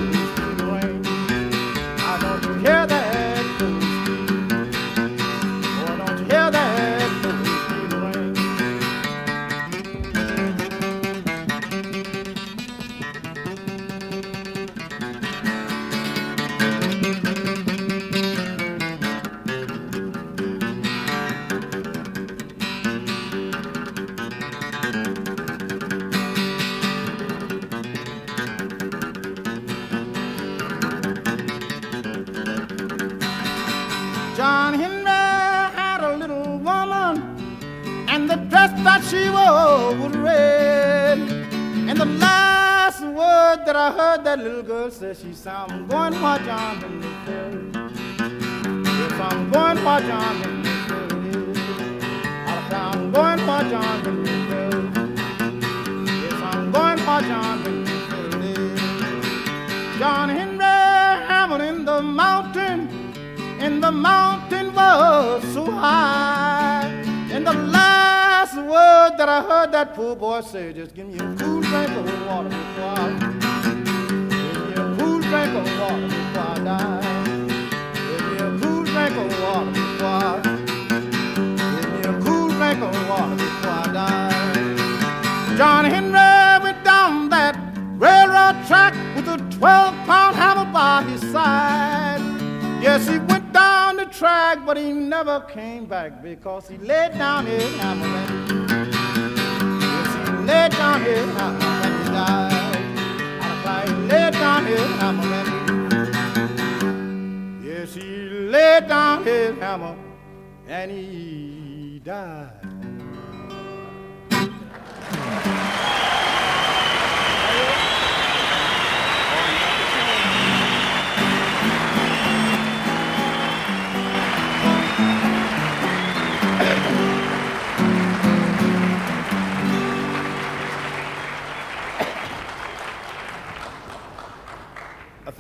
I 2.05 2.19
don't 2.21 2.43
you 2.45 2.55
hear 2.61 2.87
that 2.87 3.02
that 43.73 43.93
I 43.93 43.97
heard 43.97 44.25
that 44.25 44.39
little 44.39 44.63
girl 44.63 44.91
say, 44.91 45.15
she 45.15 45.33
said, 45.33 45.55
I'm 45.55 45.87
going 45.89 46.13
where 46.21 46.39
John 46.41 46.77
Henry 46.77 47.09
fell. 47.25 47.55
Yes, 48.85 49.13
I'm 49.19 49.51
going 49.51 49.85
where 49.85 50.01
John 50.01 50.37
Henry 50.43 50.75
fell. 50.89 51.13
I 52.49 52.67
said, 52.69 52.81
I'm 52.81 53.13
going 53.13 53.41
where 53.47 53.65
John 53.73 54.05
Henry 54.05 54.37
fell. 54.51 54.81
Yes, 56.21 56.43
I'm 56.51 56.71
going 56.71 56.99
where 57.07 57.23
John 57.31 57.59
Henry 57.63 57.97
fell. 58.11 59.99
John 59.99 60.29
Henry 60.29 60.65
hammered 61.29 61.63
in 61.63 61.85
the 61.87 62.03
mountain 62.03 62.89
and 63.59 63.83
the 63.83 63.93
mountain 63.93 64.75
was 64.75 65.43
so 65.55 65.71
high. 65.71 66.91
And 67.31 67.47
the 67.47 67.55
last 67.55 68.55
word 68.57 69.17
that 69.17 69.29
I 69.31 69.41
heard 69.41 69.73
that 69.73 69.95
poor 69.95 70.15
boy 70.15 70.43
say, 70.43 70.75
just 70.75 70.95
give 70.95 71.07
me 71.07 71.15
a 71.15 71.37
cool 71.39 71.63
drink 71.63 71.91
of 71.91 72.27
water 72.27 72.51
before 72.51 72.85
I 72.85 73.22
drink 75.33 75.55
of 75.55 75.81
water 75.81 76.09
before 76.09 76.43
I 76.43 76.59
die. 76.63 77.47
Give 78.07 78.23
me 78.29 78.37
a 78.37 78.51
cool 78.61 78.85
drink 78.85 79.17
of 79.17 79.29
water 79.43 79.71
before 79.71 80.21
I 80.21 80.43
Give 81.81 81.91
me 81.95 82.01
a 82.01 82.21
cool 82.25 82.49
drink 82.51 82.81
of 82.83 83.09
water 83.09 83.37
before 83.37 83.71
I 83.71 83.93
die. 83.95 85.57
John 85.57 85.85
Henry 85.87 86.65
went 86.65 86.85
down 86.85 87.31
that 87.31 87.57
railroad 87.97 88.57
track 88.67 88.93
with 89.17 89.27
a 89.27 89.39
12 89.57 89.95
pound 90.05 90.37
hammer 90.37 90.71
by 90.71 91.03
his 91.05 91.23
side. 91.33 92.21
Yes, 92.83 93.09
he 93.09 93.17
went 93.17 93.55
down 93.55 93.97
the 93.97 94.05
track, 94.05 94.59
but 94.67 94.77
he 94.77 94.93
never 94.93 95.41
came 95.41 95.87
back 95.87 96.23
because 96.23 96.69
he 96.69 96.77
laid 96.77 97.17
down 97.17 97.47
his 97.47 97.75
hammer. 97.77 98.07
Yes, 99.81 100.29
he 100.29 100.45
lay 100.45 100.69
down 100.69 101.01
his 101.01 101.25
hammer 101.39 101.65
and 101.87 102.07
he 102.07 102.13
died. 102.13 102.52
He 103.81 103.93
laid 104.09 104.33
down 104.33 104.67
his 104.67 104.81
hammer 105.01 105.25
and 105.35 105.49
he 107.63 107.69
Yes, 107.69 107.95
he 107.95 108.29
laid 108.29 108.89
down 108.89 109.25
his 109.25 109.59
hammer 109.59 109.97
and 110.69 110.91
he 110.91 112.01
died. 112.05 112.63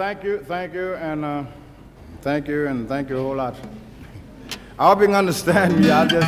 Thank 0.02 0.24
you, 0.24 0.38
thank 0.40 0.74
you, 0.74 0.94
and 0.94 1.24
uh, 1.24 1.44
thank 2.22 2.48
you, 2.48 2.66
and 2.66 2.88
thank 2.88 3.08
you 3.08 3.18
a 3.18 3.22
whole 3.22 3.36
lot. 3.36 3.54
I 4.76 4.88
hope 4.88 4.98
you 4.98 5.06
can 5.06 5.14
understand 5.14 5.78
me. 5.78 5.92
I 5.92 6.06
just. 6.08 6.26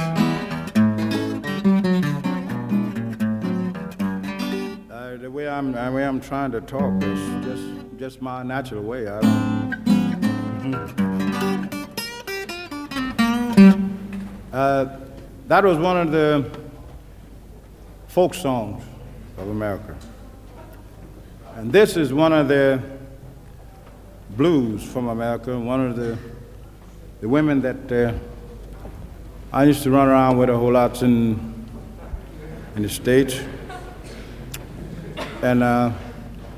Uh, 4.88 5.16
the 5.16 5.28
way 5.28 5.48
I'm, 5.48 5.72
the 5.72 5.90
way 5.92 6.04
I'm 6.04 6.20
trying 6.20 6.52
to 6.52 6.60
talk 6.60 7.02
is 7.02 7.44
just, 7.44 7.98
just 7.98 8.22
my 8.22 8.44
natural 8.44 8.84
way. 8.84 9.08
I 9.08 9.18
uh, 14.52 14.98
that 15.48 15.64
was 15.64 15.78
one 15.78 15.96
of 15.96 16.12
the 16.12 16.48
folk 18.06 18.34
songs 18.34 18.84
of 19.36 19.48
America. 19.48 19.96
And 21.56 21.72
this 21.72 21.96
is 21.96 22.12
one 22.12 22.32
of 22.32 22.46
the 22.46 22.93
blues 24.36 24.82
from 24.84 25.08
America. 25.08 25.58
One 25.58 25.86
of 25.86 25.96
the, 25.96 26.18
the 27.20 27.28
women 27.28 27.60
that 27.62 27.92
uh, 27.92 28.12
I 29.52 29.64
used 29.64 29.82
to 29.84 29.90
run 29.90 30.08
around 30.08 30.38
with 30.38 30.50
a 30.50 30.56
whole 30.56 30.72
lot 30.72 31.02
in, 31.02 31.68
in 32.76 32.82
the 32.82 32.88
States. 32.88 33.40
And 35.42 35.62
uh, 35.62 35.92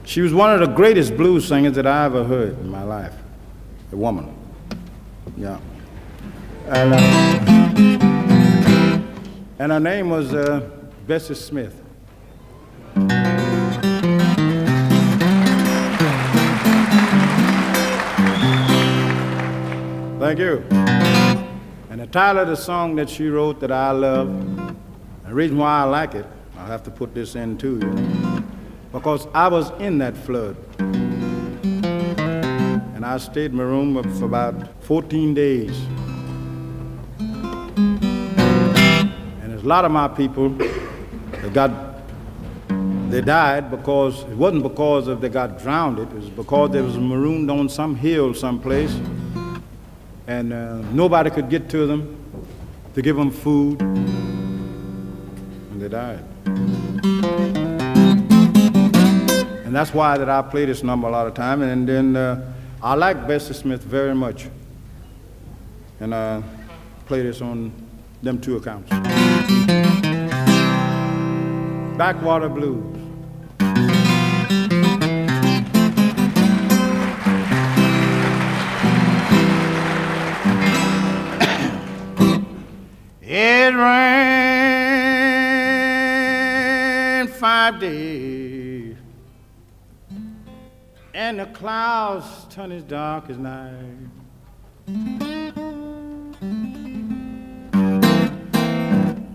she 0.05 0.21
was 0.21 0.33
one 0.33 0.53
of 0.53 0.61
the 0.61 0.75
greatest 0.75 1.17
blues 1.17 1.47
singers 1.47 1.75
that 1.75 1.87
I 1.87 2.07
ever 2.07 2.25
heard 2.25 2.59
in 2.59 2.71
my 2.71 2.83
life. 2.83 3.15
A 3.93 3.97
woman. 3.97 4.35
Yeah. 5.37 5.61
And, 6.69 6.95
uh, 6.95 6.99
and 9.59 9.73
her 9.73 9.81
name 9.81 10.11
was 10.11 10.33
uh, 10.33 10.69
Bessie 11.07 11.35
Smith. 11.35 11.83
Thank 20.27 20.41
you. 20.41 20.59
And 21.89 22.01
the 22.01 22.09
title 22.09 22.43
of 22.43 22.49
the 22.49 22.57
song 22.57 22.97
that 22.97 23.09
she 23.09 23.29
wrote 23.29 23.61
that 23.61 23.71
I 23.71 23.93
love, 23.93 24.27
the 25.25 25.33
reason 25.33 25.57
why 25.57 25.83
I 25.83 25.85
like 25.85 26.17
it, 26.17 26.27
I'll 26.59 26.67
have 26.67 26.83
to 26.83 26.91
put 26.91 27.15
this 27.15 27.37
in 27.37 27.57
too, 27.57 27.79
because 28.91 29.29
I 29.33 29.47
was 29.47 29.71
in 29.79 29.99
that 29.99 30.17
flood. 30.17 30.57
And 30.81 31.87
I 33.07 33.19
stayed 33.19 33.53
in 33.53 33.57
my 33.57 33.63
room 33.63 34.03
for 34.19 34.25
about 34.25 34.83
14 34.83 35.33
days. 35.33 35.81
And 37.21 38.51
there's 39.45 39.63
a 39.63 39.69
lot 39.69 39.85
of 39.85 39.93
my 39.93 40.09
people 40.09 40.49
that 40.49 41.53
got 41.53 41.71
they 43.11 43.21
died 43.21 43.71
because 43.71 44.25
it 44.25 44.37
wasn't 44.37 44.65
because 44.65 45.07
of 45.07 45.21
they 45.21 45.29
got 45.29 45.63
drowned 45.63 46.01
it 46.01 46.13
was 46.13 46.29
because 46.29 46.73
they 46.73 46.83
was 46.83 46.99
marooned 46.99 47.49
on 47.49 47.69
some 47.69 47.95
hill 47.95 48.35
someplace 48.35 48.99
and 50.27 50.53
uh, 50.53 50.79
nobody 50.93 51.31
could 51.31 51.49
get 51.49 51.69
to 51.71 51.87
them 51.87 52.17
to 52.95 53.03
give 53.03 53.17
them 53.17 53.31
food, 53.31 53.81
and 53.81 55.81
they 55.81 55.89
died. 55.89 56.25
And 59.65 59.75
that's 59.75 59.93
why 59.93 60.17
that 60.19 60.29
I 60.29 60.43
play 60.43 60.65
this 60.65 60.83
number 60.83 61.09
a 61.09 61.11
lot 61.11 61.27
of 61.27 61.35
time. 61.35 61.63
And 61.63 61.89
then 61.89 62.17
uh, 62.17 62.53
I 62.83 62.95
like 62.95 63.27
Bessie 63.29 63.55
Smith 63.55 63.83
very 63.83 64.15
much, 64.15 64.49
and 66.01 66.15
I 66.15 66.43
play 67.07 67.23
this 67.23 67.43
on 67.43 67.73
them 68.23 68.41
two 68.41 68.57
accounts. 68.57 68.91
Backwater 71.99 72.49
Blues. 72.49 72.96
It 83.29 83.75
rained 83.75 83.91
five 87.29 87.81
days, 87.81 88.97
and 91.13 91.41
the 91.41 91.47
clouds 91.47 92.47
turned 92.55 92.73
as 92.73 92.85
dark 92.85 93.29
as 93.29 93.37
night. 93.37 93.73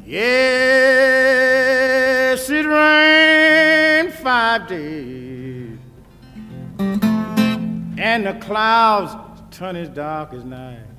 Yes, 0.06 1.30
it 2.50 2.66
rained 2.66 4.14
five 4.14 4.70
days, 4.70 5.78
and 7.98 8.26
the 8.26 8.36
clouds 8.40 9.14
turned 9.54 9.78
as 9.78 9.90
dark 9.90 10.32
as 10.34 10.46
night. 10.46 10.91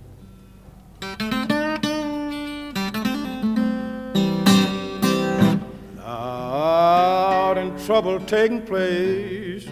Lord, 6.12 7.56
and 7.56 7.78
trouble 7.86 8.20
taking 8.20 8.60
place, 8.60 9.66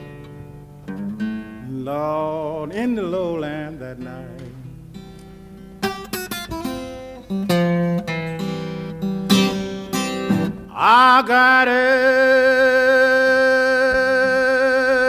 Lord, 1.69 2.73
in 2.73 2.95
the 2.95 3.03
lowland 3.03 3.79
that 3.81 3.99
night. 3.99 4.27
I 10.73 11.23
got 11.27 11.69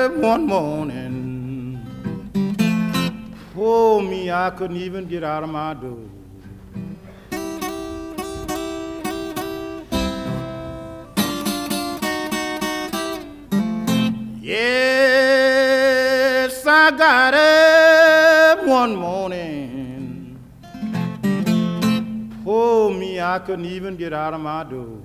it 0.10 0.18
one 0.18 0.46
morning. 0.46 1.80
Oh, 3.56 4.02
me, 4.02 4.30
I 4.32 4.50
couldn't 4.50 4.76
even 4.76 5.08
get 5.08 5.24
out 5.24 5.44
of 5.44 5.50
my 5.50 5.76
door. 5.76 6.10
Yes, 14.52 16.44
I 16.68 16.92
got 16.92 17.34
it 17.34 18.68
one 18.68 18.98
morning. 18.98 20.38
Oh, 22.46 22.90
me, 22.92 23.22
I 23.22 23.40
couldn't 23.40 23.64
even 23.64 23.96
get 23.96 24.12
out 24.12 24.34
of 24.34 24.42
my 24.42 24.66
door. 24.66 24.98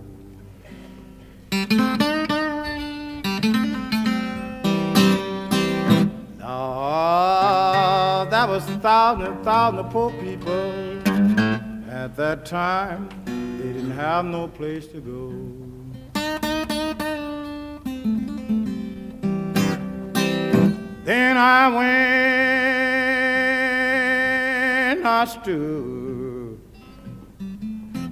Lord, 6.40 8.30
that 8.32 8.48
was 8.48 8.64
thousands 8.82 9.28
and 9.28 9.44
thousands 9.44 9.87
of 9.87 9.92
poor 9.92 10.11
people. 10.11 10.98
At 11.88 12.16
that 12.16 12.46
time, 12.46 13.09
they 13.61 13.72
didn't 13.72 13.92
have 13.92 14.24
no 14.24 14.48
place 14.48 14.88
to 14.88 14.98
go. 15.00 15.65
Then 21.06 21.36
I 21.36 21.68
went, 24.96 25.06
I 25.06 25.24
stood 25.24 26.58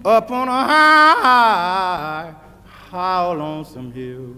up 0.04 0.30
on 0.30 0.48
a 0.48 0.52
high, 0.52 2.32
high 2.64 3.32
lonesome 3.32 3.90
hill. 3.90 4.32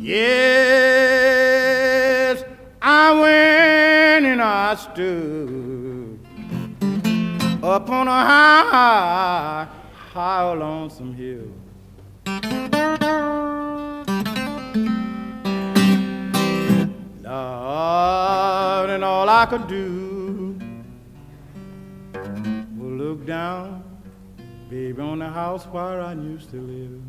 Yes, 0.00 1.22
I 2.82 3.12
went 3.12 4.26
and 4.26 4.42
I 4.42 4.74
stood 4.74 6.18
up 7.62 7.88
on 7.88 8.08
a 8.08 8.10
high, 8.10 9.68
high 10.16 10.50
lonesome 10.50 11.12
hill. 11.12 11.52
Lord, 17.22 18.90
and 18.94 19.04
all 19.04 19.28
I 19.28 19.44
could 19.44 19.66
do 19.68 20.56
broke 22.78 23.26
down, 23.26 23.84
baby, 24.70 25.02
on 25.02 25.18
the 25.18 25.28
house 25.28 25.66
where 25.66 26.00
I 26.00 26.14
used 26.14 26.48
to 26.52 26.60
live. 26.62 27.02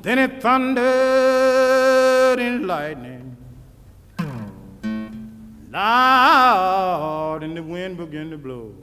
Then 0.00 0.18
it 0.18 0.40
thundered 0.40 2.38
and 2.38 2.66
lightning. 2.66 3.17
Loud, 5.70 7.42
and 7.42 7.54
the 7.54 7.62
wind 7.62 7.98
began 7.98 8.30
to 8.30 8.38
blow. 8.38 8.74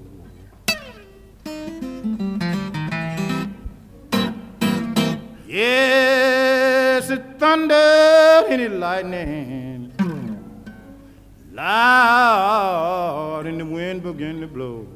Yes, 5.47 7.09
it 7.09 7.23
thundered 7.39 8.45
and 8.49 8.61
it 8.61 8.71
lightning. 8.73 9.91
Loud, 11.51 13.47
and 13.47 13.59
the 13.59 13.65
wind 13.65 14.03
began 14.03 14.41
to 14.41 14.47
blow. 14.47 14.87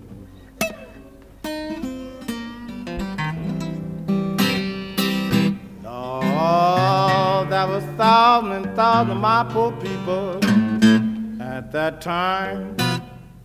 Lord, 5.84 7.50
there 7.50 7.68
was 7.68 7.84
thousands 7.98 8.68
and 8.68 8.76
thousands 8.76 9.16
of 9.16 9.18
my 9.18 9.44
poor 9.50 9.72
people 9.72 10.49
at 11.60 11.74
that 11.74 12.00
time. 12.00 12.78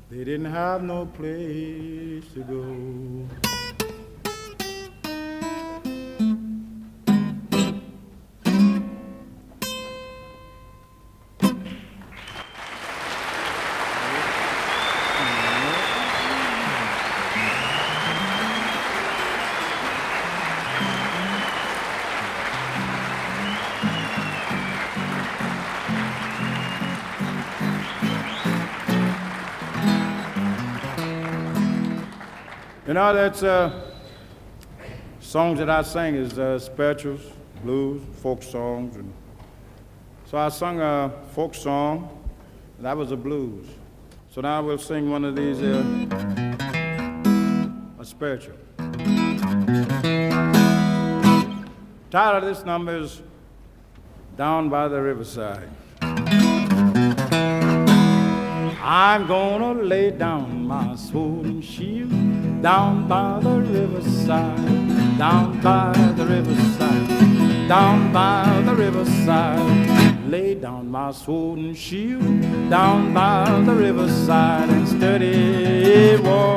They 0.09 0.23
didn't 0.23 0.53
have 0.53 0.85
no 0.85 1.05
place 1.05 2.25
to 2.35 2.45
go. 2.45 3.44
You 32.95 33.01
know, 33.01 33.13
that's 33.13 33.43
uh, 33.43 33.91
songs 35.19 35.59
that 35.59 35.69
I 35.69 35.83
sing 35.83 36.15
is 36.15 36.39
uh, 36.39 36.61
spirituals, 36.61 37.23
blues, 37.65 38.01
folk 38.23 38.41
songs. 38.41 38.95
And 38.95 39.13
so 40.27 40.39
I 40.39 40.49
sung 40.49 40.81
a 40.81 41.11
folk 41.33 41.57
song, 41.57 42.25
that 42.79 42.97
was 42.97 43.11
a 43.11 43.17
blues. 43.17 43.67
So 44.31 44.43
now 44.43 44.63
we'll 44.63 44.79
sing 44.79 45.11
one 45.11 45.25
of 45.25 45.35
these, 45.35 45.61
uh, 45.61 45.83
a 47.99 48.05
spiritual. 48.05 48.55
Title 52.13 52.39
of 52.39 52.45
this 52.45 52.65
number 52.65 52.97
is 52.97 53.23
Down 54.37 54.69
by 54.69 54.87
the 54.87 55.03
Riverside. 55.03 55.69
I'm 58.81 59.27
gonna 59.27 59.83
lay 59.83 60.13
down 60.13 60.65
my 60.65 60.95
sword 60.95 61.47
and 61.47 61.65
shield 61.65 62.24
down 62.65 63.07
by 63.07 63.39
the 63.41 63.61
riverside, 63.61 65.19
down 65.19 65.61
by 65.61 65.93
the 66.17 66.25
riverside, 66.25 67.69
down 67.69 68.11
by 68.11 68.63
the 68.65 68.75
riverside. 68.75 70.31
Lay 70.31 70.55
down 70.55 70.91
my 70.91 71.13
sword 71.13 71.59
and 71.59 71.77
shield 71.77 72.41
down 72.71 73.13
by 73.13 73.45
the 73.67 73.75
riverside 73.75 74.71
and 74.71 74.89
study 74.89 76.17
war. 76.25 76.55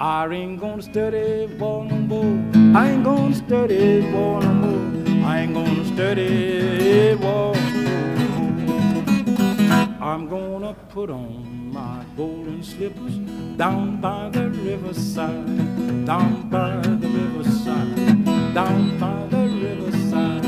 I 0.00 0.28
ain't 0.30 0.60
gonna 0.60 0.80
study 0.80 1.46
war 1.58 1.84
no 1.84 1.96
more. 1.96 2.78
I 2.78 2.90
ain't 2.90 3.02
gonna 3.02 3.34
study 3.34 4.02
war 4.12 4.40
no 4.40 4.52
more. 4.54 5.26
I 5.26 5.40
ain't 5.40 5.54
gonna 5.54 5.84
study 5.84 7.16
war. 7.16 7.56
I'm 10.00 10.28
gonna 10.28 10.74
put 10.90 11.10
on 11.10 11.67
golden 12.18 12.60
slippers 12.64 13.14
down 13.56 14.00
by 14.00 14.28
the 14.30 14.50
riverside, 14.50 16.04
down 16.04 16.50
by 16.50 16.74
the 16.82 17.06
riverside, 17.06 17.94
down 18.52 18.98
by 18.98 19.24
the 19.30 19.46
riverside. 19.64 20.42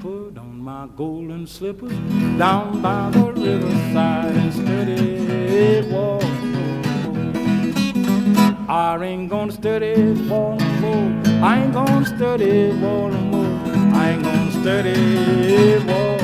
Put 0.00 0.38
on 0.38 0.60
my 0.60 0.86
golden 0.96 1.44
slippers 1.48 1.90
down 2.38 2.80
by 2.80 3.10
the 3.10 3.32
riverside 3.32 4.36
and 4.36 4.54
study 4.54 5.90
walk. 5.92 6.22
I 8.68 9.04
ain't 9.04 9.28
gonna 9.28 9.50
study 9.50 9.94
war 10.30 10.54
no 10.54 10.68
more. 10.84 11.10
I 11.42 11.64
ain't 11.64 11.72
gonna 11.72 12.06
study 12.06 12.70
war 12.80 13.10
no 13.10 13.20
more. 13.32 13.58
I 13.92 14.10
ain't 14.10 14.22
gonna 14.22 14.52
study 14.52 14.94
war. 15.84 16.18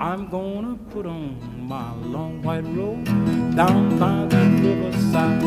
I'm 0.00 0.30
gonna 0.30 0.78
put 0.90 1.04
on 1.04 1.49
my 1.70 1.94
long 2.02 2.42
white 2.42 2.64
robe 2.74 3.04
down 3.54 3.96
by 3.96 4.26
the 4.26 4.42
riverside, 4.60 5.40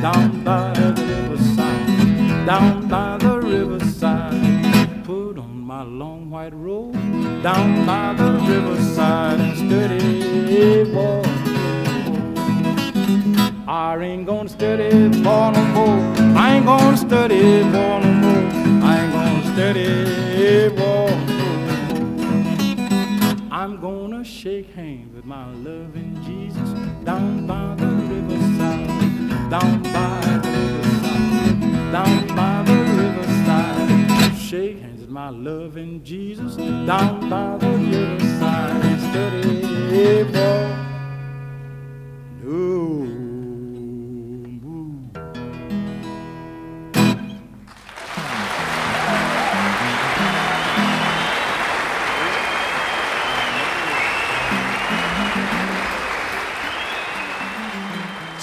down 0.00 0.42
by 0.42 0.72
the 0.72 1.04
riverside, 1.04 2.46
down 2.46 2.88
by 2.88 3.18
the 3.18 3.38
riverside. 3.38 5.04
Put 5.04 5.36
on 5.36 5.60
my 5.60 5.82
long 5.82 6.30
white 6.30 6.54
robe 6.54 6.94
down 7.42 7.84
by 7.84 8.14
the 8.14 8.30
riverside 8.48 9.40
and 9.40 9.56
study 9.58 10.90
war. 10.90 11.22
I 13.68 13.98
ain't 13.98 14.24
gonna 14.24 14.48
study 14.48 14.88
war 15.22 15.52
no 15.52 15.64
more. 15.76 16.00
I 16.34 16.54
ain't 16.54 16.64
gonna 16.64 16.96
study 16.96 17.62
war 17.74 18.00
no 18.00 18.12
more. 18.24 18.46
I 18.88 19.00
ain't 19.02 19.12
gonna 19.12 19.52
study 19.52 20.68
war. 20.80 21.37
I'm 23.58 23.80
gonna 23.80 24.22
shake 24.22 24.72
hands 24.72 25.12
with 25.16 25.24
my 25.24 25.52
loving 25.52 26.16
Jesus 26.24 26.70
down 27.04 27.44
by 27.44 27.74
the 27.74 27.86
riverside, 27.86 29.50
down 29.50 29.82
by 29.82 30.20
the 30.44 30.48
riverside, 30.48 31.92
down 31.92 32.26
by 32.36 32.62
the 32.62 32.78
riverside. 33.02 34.38
Shake 34.38 34.78
hands 34.80 35.00
with 35.00 35.10
my 35.10 35.30
loving 35.30 36.04
Jesus 36.04 36.54
down 36.54 37.28
by 37.28 37.58
the 37.58 37.66
riverside 37.66 39.00
study 39.10 40.22
for 40.30 40.68
no. 42.44 43.17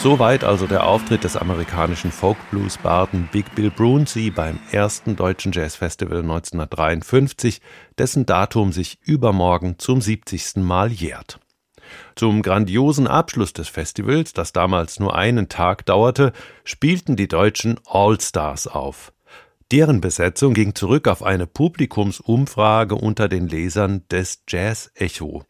Soweit 0.05 0.43
also 0.43 0.67
der 0.67 0.85
Auftritt 0.85 1.23
des 1.23 1.35
amerikanischen 1.35 2.11
Folk-Blues-Barden 2.11 3.27
Big 3.31 3.55
Bill 3.55 3.71
Brunsey 3.71 4.29
beim 4.29 4.59
ersten 4.71 5.15
deutschen 5.15 5.51
Jazzfestival 5.51 6.19
1953, 6.19 7.59
dessen 7.97 8.27
Datum 8.27 8.71
sich 8.71 8.99
übermorgen 9.01 9.79
zum 9.79 10.01
70. 10.01 10.57
Mal 10.57 10.91
jährt. 10.91 11.39
Zum 12.15 12.43
grandiosen 12.43 13.07
Abschluss 13.07 13.51
des 13.53 13.67
Festivals, 13.67 14.33
das 14.33 14.53
damals 14.53 14.99
nur 14.99 15.15
einen 15.15 15.49
Tag 15.49 15.87
dauerte, 15.87 16.33
spielten 16.63 17.15
die 17.15 17.27
deutschen 17.27 17.79
All-Stars 17.87 18.67
auf. 18.67 19.11
Deren 19.71 20.01
Besetzung 20.01 20.53
ging 20.53 20.75
zurück 20.75 21.07
auf 21.07 21.23
eine 21.23 21.47
Publikumsumfrage 21.47 22.93
unter 22.93 23.27
den 23.27 23.47
Lesern 23.47 24.03
des 24.11 24.43
Jazz 24.47 24.91
Echo. 24.93 25.45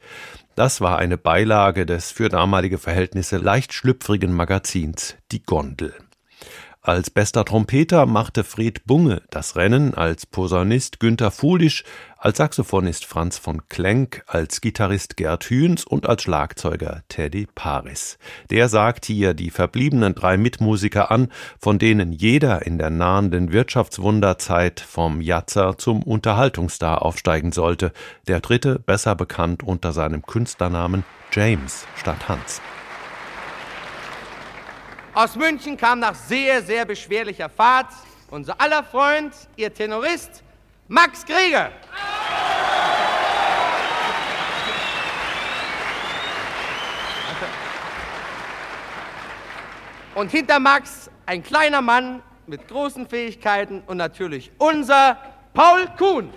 Das 0.56 0.80
war 0.80 0.98
eine 0.98 1.18
Beilage 1.18 1.86
des 1.86 2.12
für 2.12 2.30
damalige 2.30 2.78
Verhältnisse 2.78 3.38
leicht 3.38 3.74
schlüpfrigen 3.74 4.34
Magazins 4.34 5.18
Die 5.34 5.44
Gondel. 5.44 5.94
Als 6.86 7.10
bester 7.10 7.44
Trompeter 7.46 8.06
machte 8.06 8.44
Fred 8.44 8.86
Bunge 8.86 9.24
das 9.32 9.56
Rennen, 9.56 9.96
als 9.96 10.28
Posaunist 10.28 11.00
Günter 11.00 11.32
Fuhlisch, 11.32 11.84
als 12.16 12.38
Saxophonist 12.38 13.06
Franz 13.06 13.40
von 13.40 13.68
Klenk, 13.70 14.24
als 14.28 14.62
Gitarrist 14.62 15.18
Gerd 15.18 15.46
Hühns 15.46 15.84
und 15.84 16.08
als 16.08 16.22
Schlagzeuger 16.22 17.02
Teddy 17.10 17.48
Paris. 17.56 18.20
Der 18.52 18.70
sagt 18.70 19.06
hier 19.06 19.34
die 19.34 19.50
verbliebenen 19.50 20.14
drei 20.14 20.38
Mitmusiker 20.38 21.10
an, 21.10 21.32
von 21.60 21.80
denen 21.80 22.12
jeder 22.12 22.68
in 22.68 22.78
der 22.78 22.92
nahenden 22.92 23.52
Wirtschaftswunderzeit 23.52 24.80
vom 24.80 25.22
Jatzer 25.22 25.80
zum 25.80 26.04
Unterhaltungsstar 26.04 27.02
aufsteigen 27.02 27.52
sollte, 27.52 27.94
der 28.28 28.42
dritte 28.42 28.78
besser 28.78 29.16
bekannt 29.16 29.64
unter 29.64 29.92
seinem 29.92 30.22
Künstlernamen 30.22 31.04
James 31.32 31.88
statt 31.96 32.30
Hans. 32.30 32.62
Aus 35.16 35.38
München 35.38 35.78
kam 35.78 36.00
nach 36.00 36.14
sehr, 36.14 36.62
sehr 36.62 36.84
beschwerlicher 36.84 37.48
Fahrt 37.48 37.88
unser 38.32 38.60
aller 38.60 38.84
Freund, 38.84 39.34
Ihr 39.56 39.74
Tenorist, 39.74 40.44
Max 40.90 41.26
Greger. 41.26 41.72
Und 50.16 50.32
hinter 50.32 50.60
Max 50.60 51.10
ein 51.26 51.42
kleiner 51.42 51.82
Mann 51.82 52.22
mit 52.46 52.68
großen 52.68 53.08
Fähigkeiten 53.08 53.84
und 53.88 53.96
natürlich 53.96 54.52
unser 54.58 55.18
Paul 55.54 55.88
Kuhn. 55.98 56.30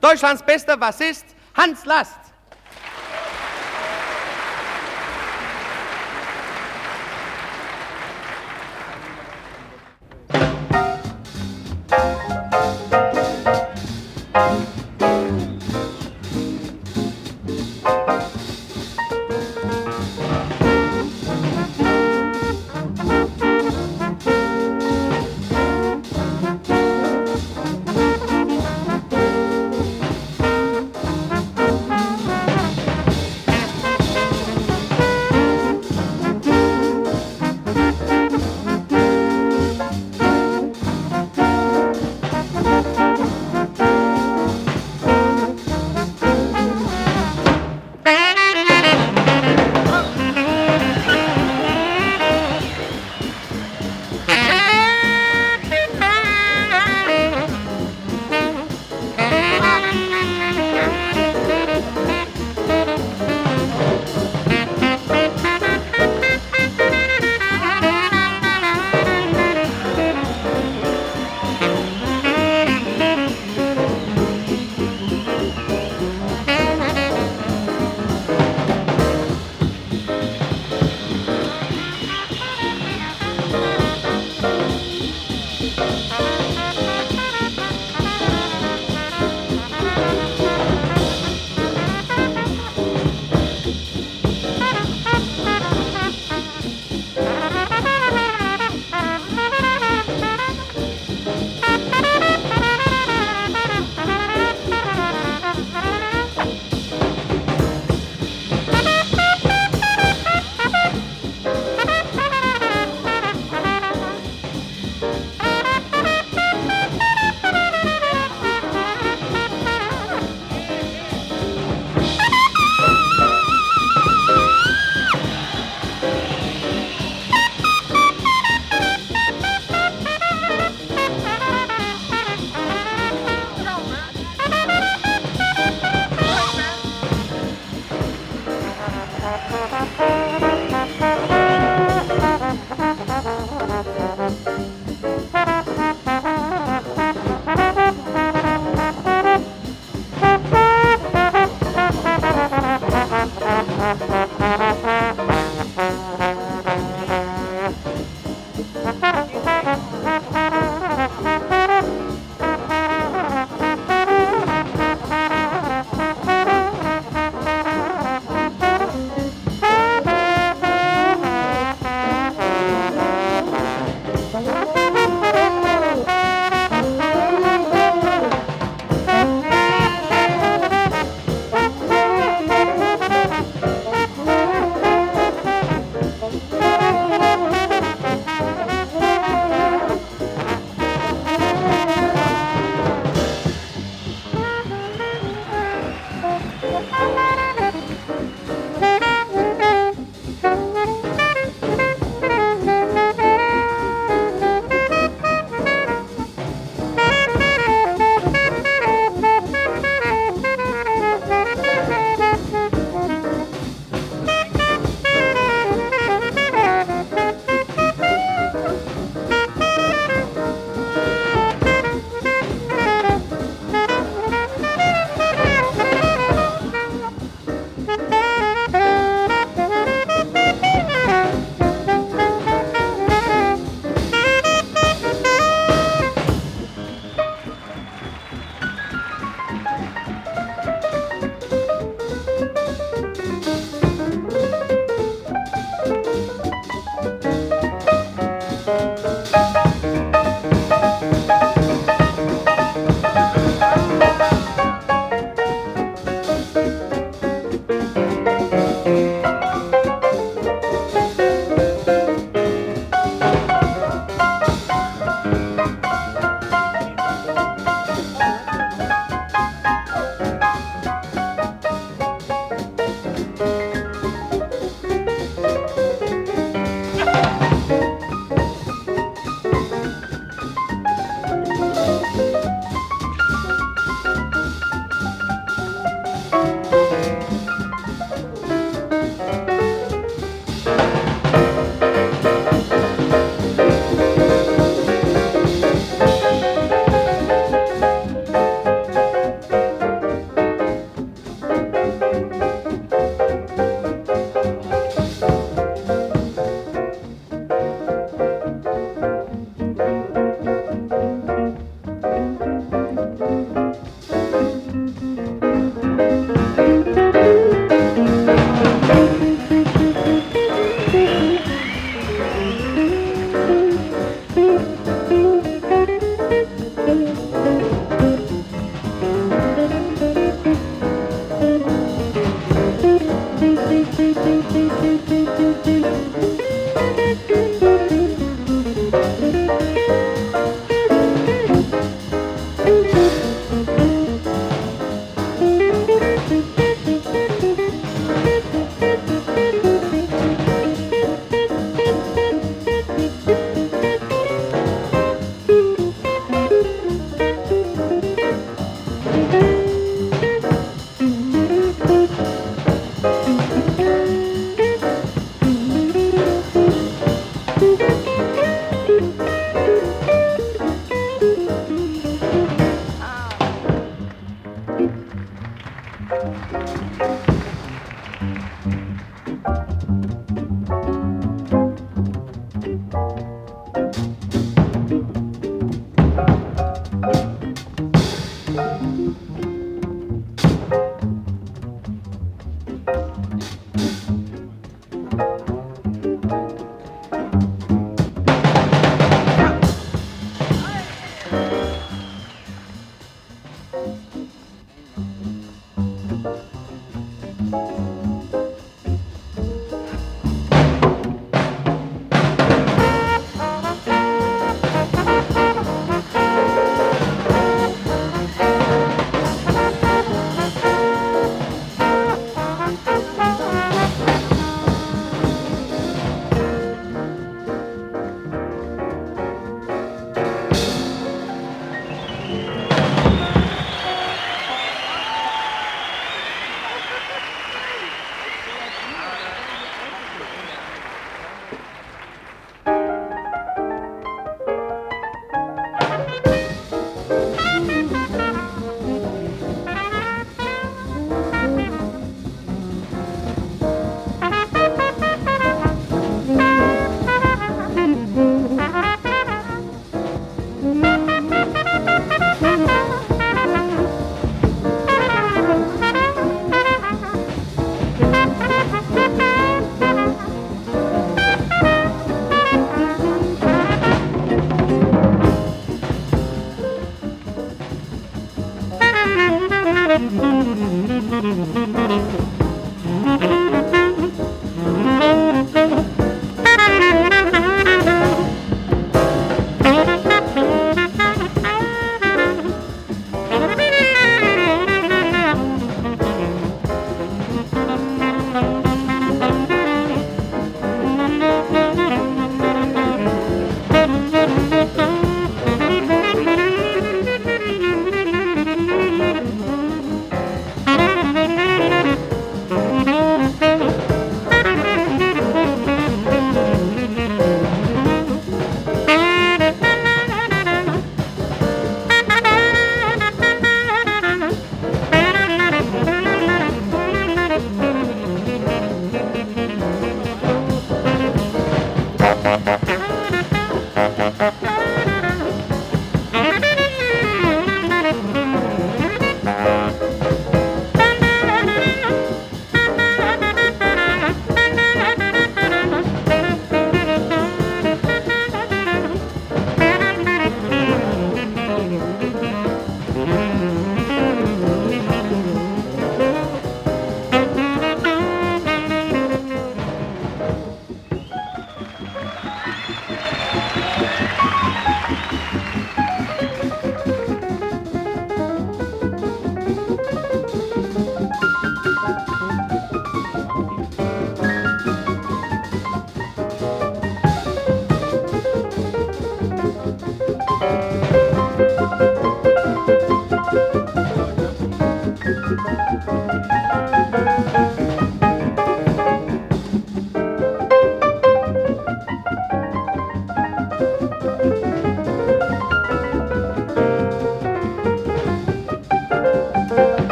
Deutschlands 0.00 0.42
bester 0.42 0.76
Bassist 0.76 1.26
Hans 1.54 1.84
Last. 1.84 2.29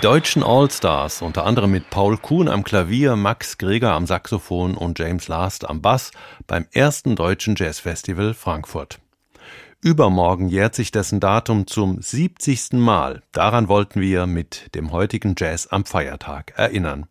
Deutschen 0.00 0.42
All-Stars, 0.42 1.20
unter 1.20 1.44
anderem 1.44 1.72
mit 1.72 1.90
Paul 1.90 2.16
Kuhn 2.16 2.48
am 2.48 2.64
Klavier, 2.64 3.16
Max 3.16 3.58
Greger 3.58 3.92
am 3.92 4.06
Saxophon 4.06 4.74
und 4.74 4.98
James 4.98 5.28
Last 5.28 5.68
am 5.68 5.82
Bass 5.82 6.10
beim 6.46 6.66
ersten 6.72 7.16
deutschen 7.16 7.54
Jazzfestival 7.54 8.32
Frankfurt. 8.32 8.98
Übermorgen 9.82 10.48
jährt 10.48 10.74
sich 10.74 10.90
dessen 10.90 11.20
Datum 11.20 11.66
zum 11.66 12.00
70. 12.00 12.72
Mal. 12.74 13.22
Daran 13.32 13.68
wollten 13.68 14.00
wir 14.00 14.26
mit 14.26 14.74
dem 14.74 14.90
heutigen 14.90 15.34
Jazz 15.36 15.66
am 15.66 15.84
Feiertag 15.84 16.54
erinnern. 16.56 17.06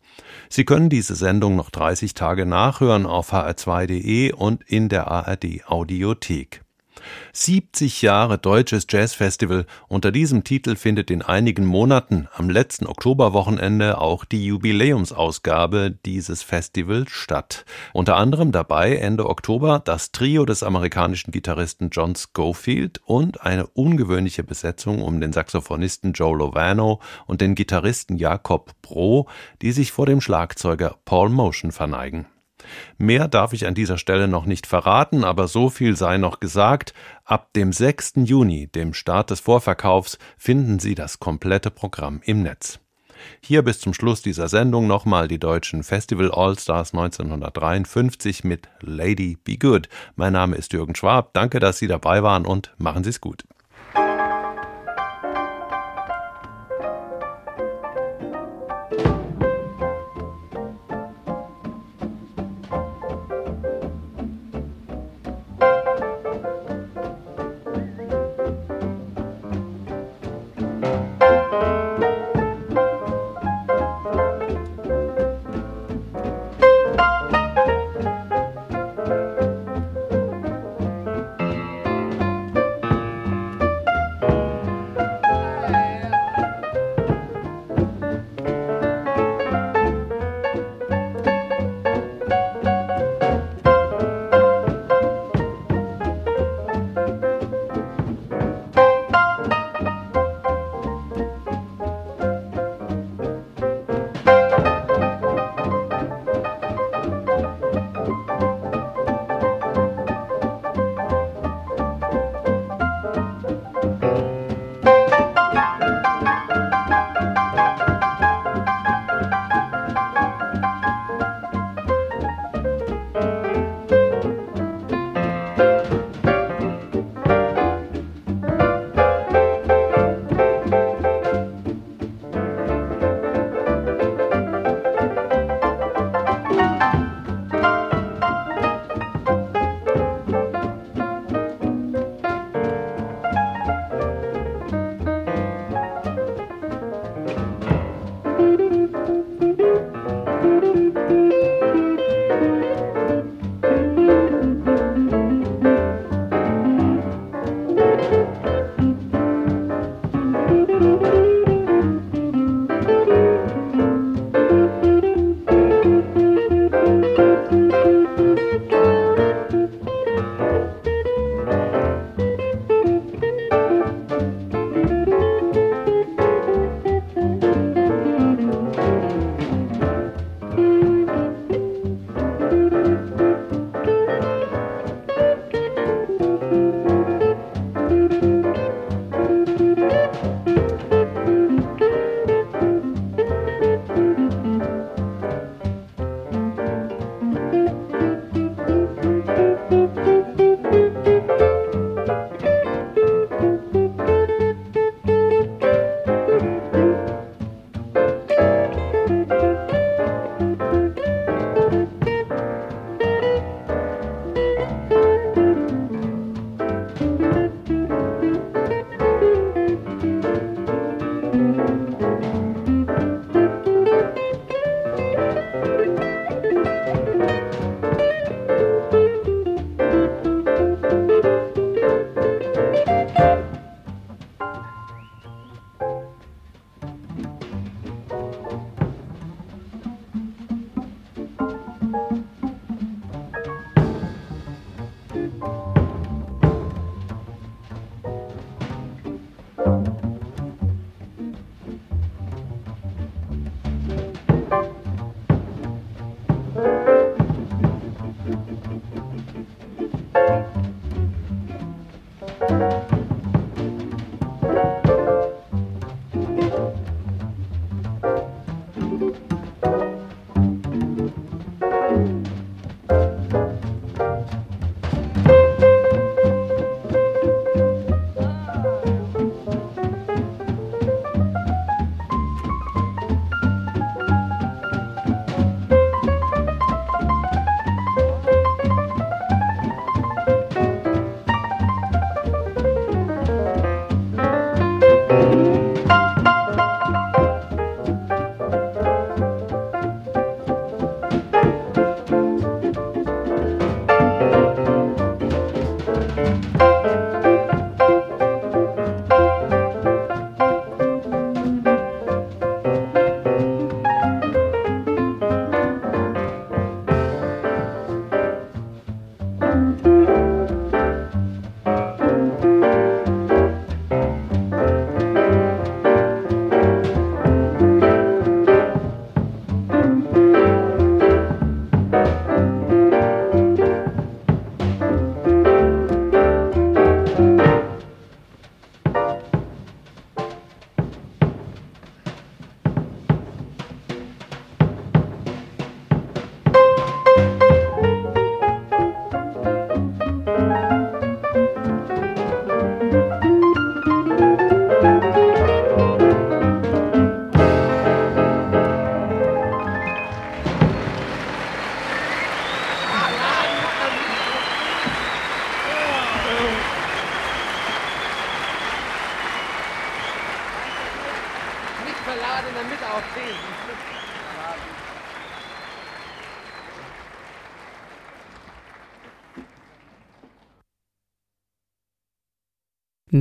Sie 0.49 0.65
können 0.65 0.89
diese 0.89 1.15
Sendung 1.15 1.55
noch 1.55 1.69
30 1.69 2.15
Tage 2.15 2.47
nachhören 2.47 3.05
auf 3.05 3.33
hr2.de 3.33 4.33
und 4.33 4.63
in 4.63 4.89
der 4.89 5.09
ARD 5.11 5.67
Audiothek. 5.67 6.63
70 7.33 8.01
Jahre 8.01 8.37
Deutsches 8.37 8.87
Jazzfestival. 8.89 9.65
Unter 9.87 10.11
diesem 10.11 10.43
Titel 10.43 10.75
findet 10.75 11.11
in 11.11 11.21
einigen 11.21 11.65
Monaten 11.65 12.27
am 12.33 12.49
letzten 12.49 12.87
Oktoberwochenende 12.87 13.97
auch 13.99 14.25
die 14.25 14.45
Jubiläumsausgabe 14.45 15.97
dieses 16.05 16.43
Festivals 16.43 17.11
statt. 17.11 17.65
Unter 17.93 18.15
anderem 18.15 18.51
dabei 18.51 18.95
Ende 18.95 19.29
Oktober 19.29 19.81
das 19.83 20.11
Trio 20.11 20.45
des 20.45 20.63
amerikanischen 20.63 21.31
Gitarristen 21.31 21.89
John 21.91 22.15
Schofield 22.15 23.01
und 23.05 23.41
eine 23.41 23.67
ungewöhnliche 23.67 24.43
Besetzung 24.43 25.01
um 25.01 25.21
den 25.21 25.33
Saxophonisten 25.33 26.13
Joe 26.13 26.37
Lovano 26.37 26.99
und 27.27 27.41
den 27.41 27.55
Gitarristen 27.55 28.17
Jakob 28.17 28.73
Bro, 28.81 29.27
die 29.61 29.71
sich 29.71 29.91
vor 29.91 30.05
dem 30.05 30.21
Schlagzeuger 30.21 30.95
Paul 31.05 31.29
Motion 31.29 31.71
verneigen. 31.71 32.25
Mehr 32.97 33.27
darf 33.27 33.53
ich 33.53 33.65
an 33.67 33.73
dieser 33.73 33.97
Stelle 33.97 34.27
noch 34.27 34.45
nicht 34.45 34.67
verraten, 34.67 35.23
aber 35.23 35.47
so 35.47 35.69
viel 35.69 35.95
sei 35.95 36.17
noch 36.17 36.39
gesagt. 36.39 36.93
Ab 37.25 37.53
dem 37.53 37.71
6. 37.71 38.13
Juni, 38.25 38.67
dem 38.67 38.93
Start 38.93 39.29
des 39.29 39.39
Vorverkaufs, 39.39 40.17
finden 40.37 40.79
Sie 40.79 40.95
das 40.95 41.19
komplette 41.19 41.71
Programm 41.71 42.21
im 42.23 42.43
Netz. 42.43 42.79
Hier 43.41 43.63
bis 43.63 43.79
zum 43.79 43.93
Schluss 43.93 44.21
dieser 44.21 44.47
Sendung 44.47 44.87
nochmal 44.87 45.27
die 45.27 45.39
deutschen 45.39 45.83
Festival 45.83 46.31
All-Stars 46.31 46.93
1953 46.93 48.43
mit 48.43 48.69
Lady 48.81 49.37
Be 49.43 49.57
Good. 49.57 49.89
Mein 50.15 50.33
Name 50.33 50.55
ist 50.55 50.73
Jürgen 50.73 50.95
Schwab. 50.95 51.33
Danke, 51.33 51.59
dass 51.59 51.79
Sie 51.79 51.87
dabei 51.87 52.23
waren 52.23 52.45
und 52.45 52.73
machen 52.77 53.03
Sie 53.03 53.09
es 53.09 53.21
gut. 53.21 53.43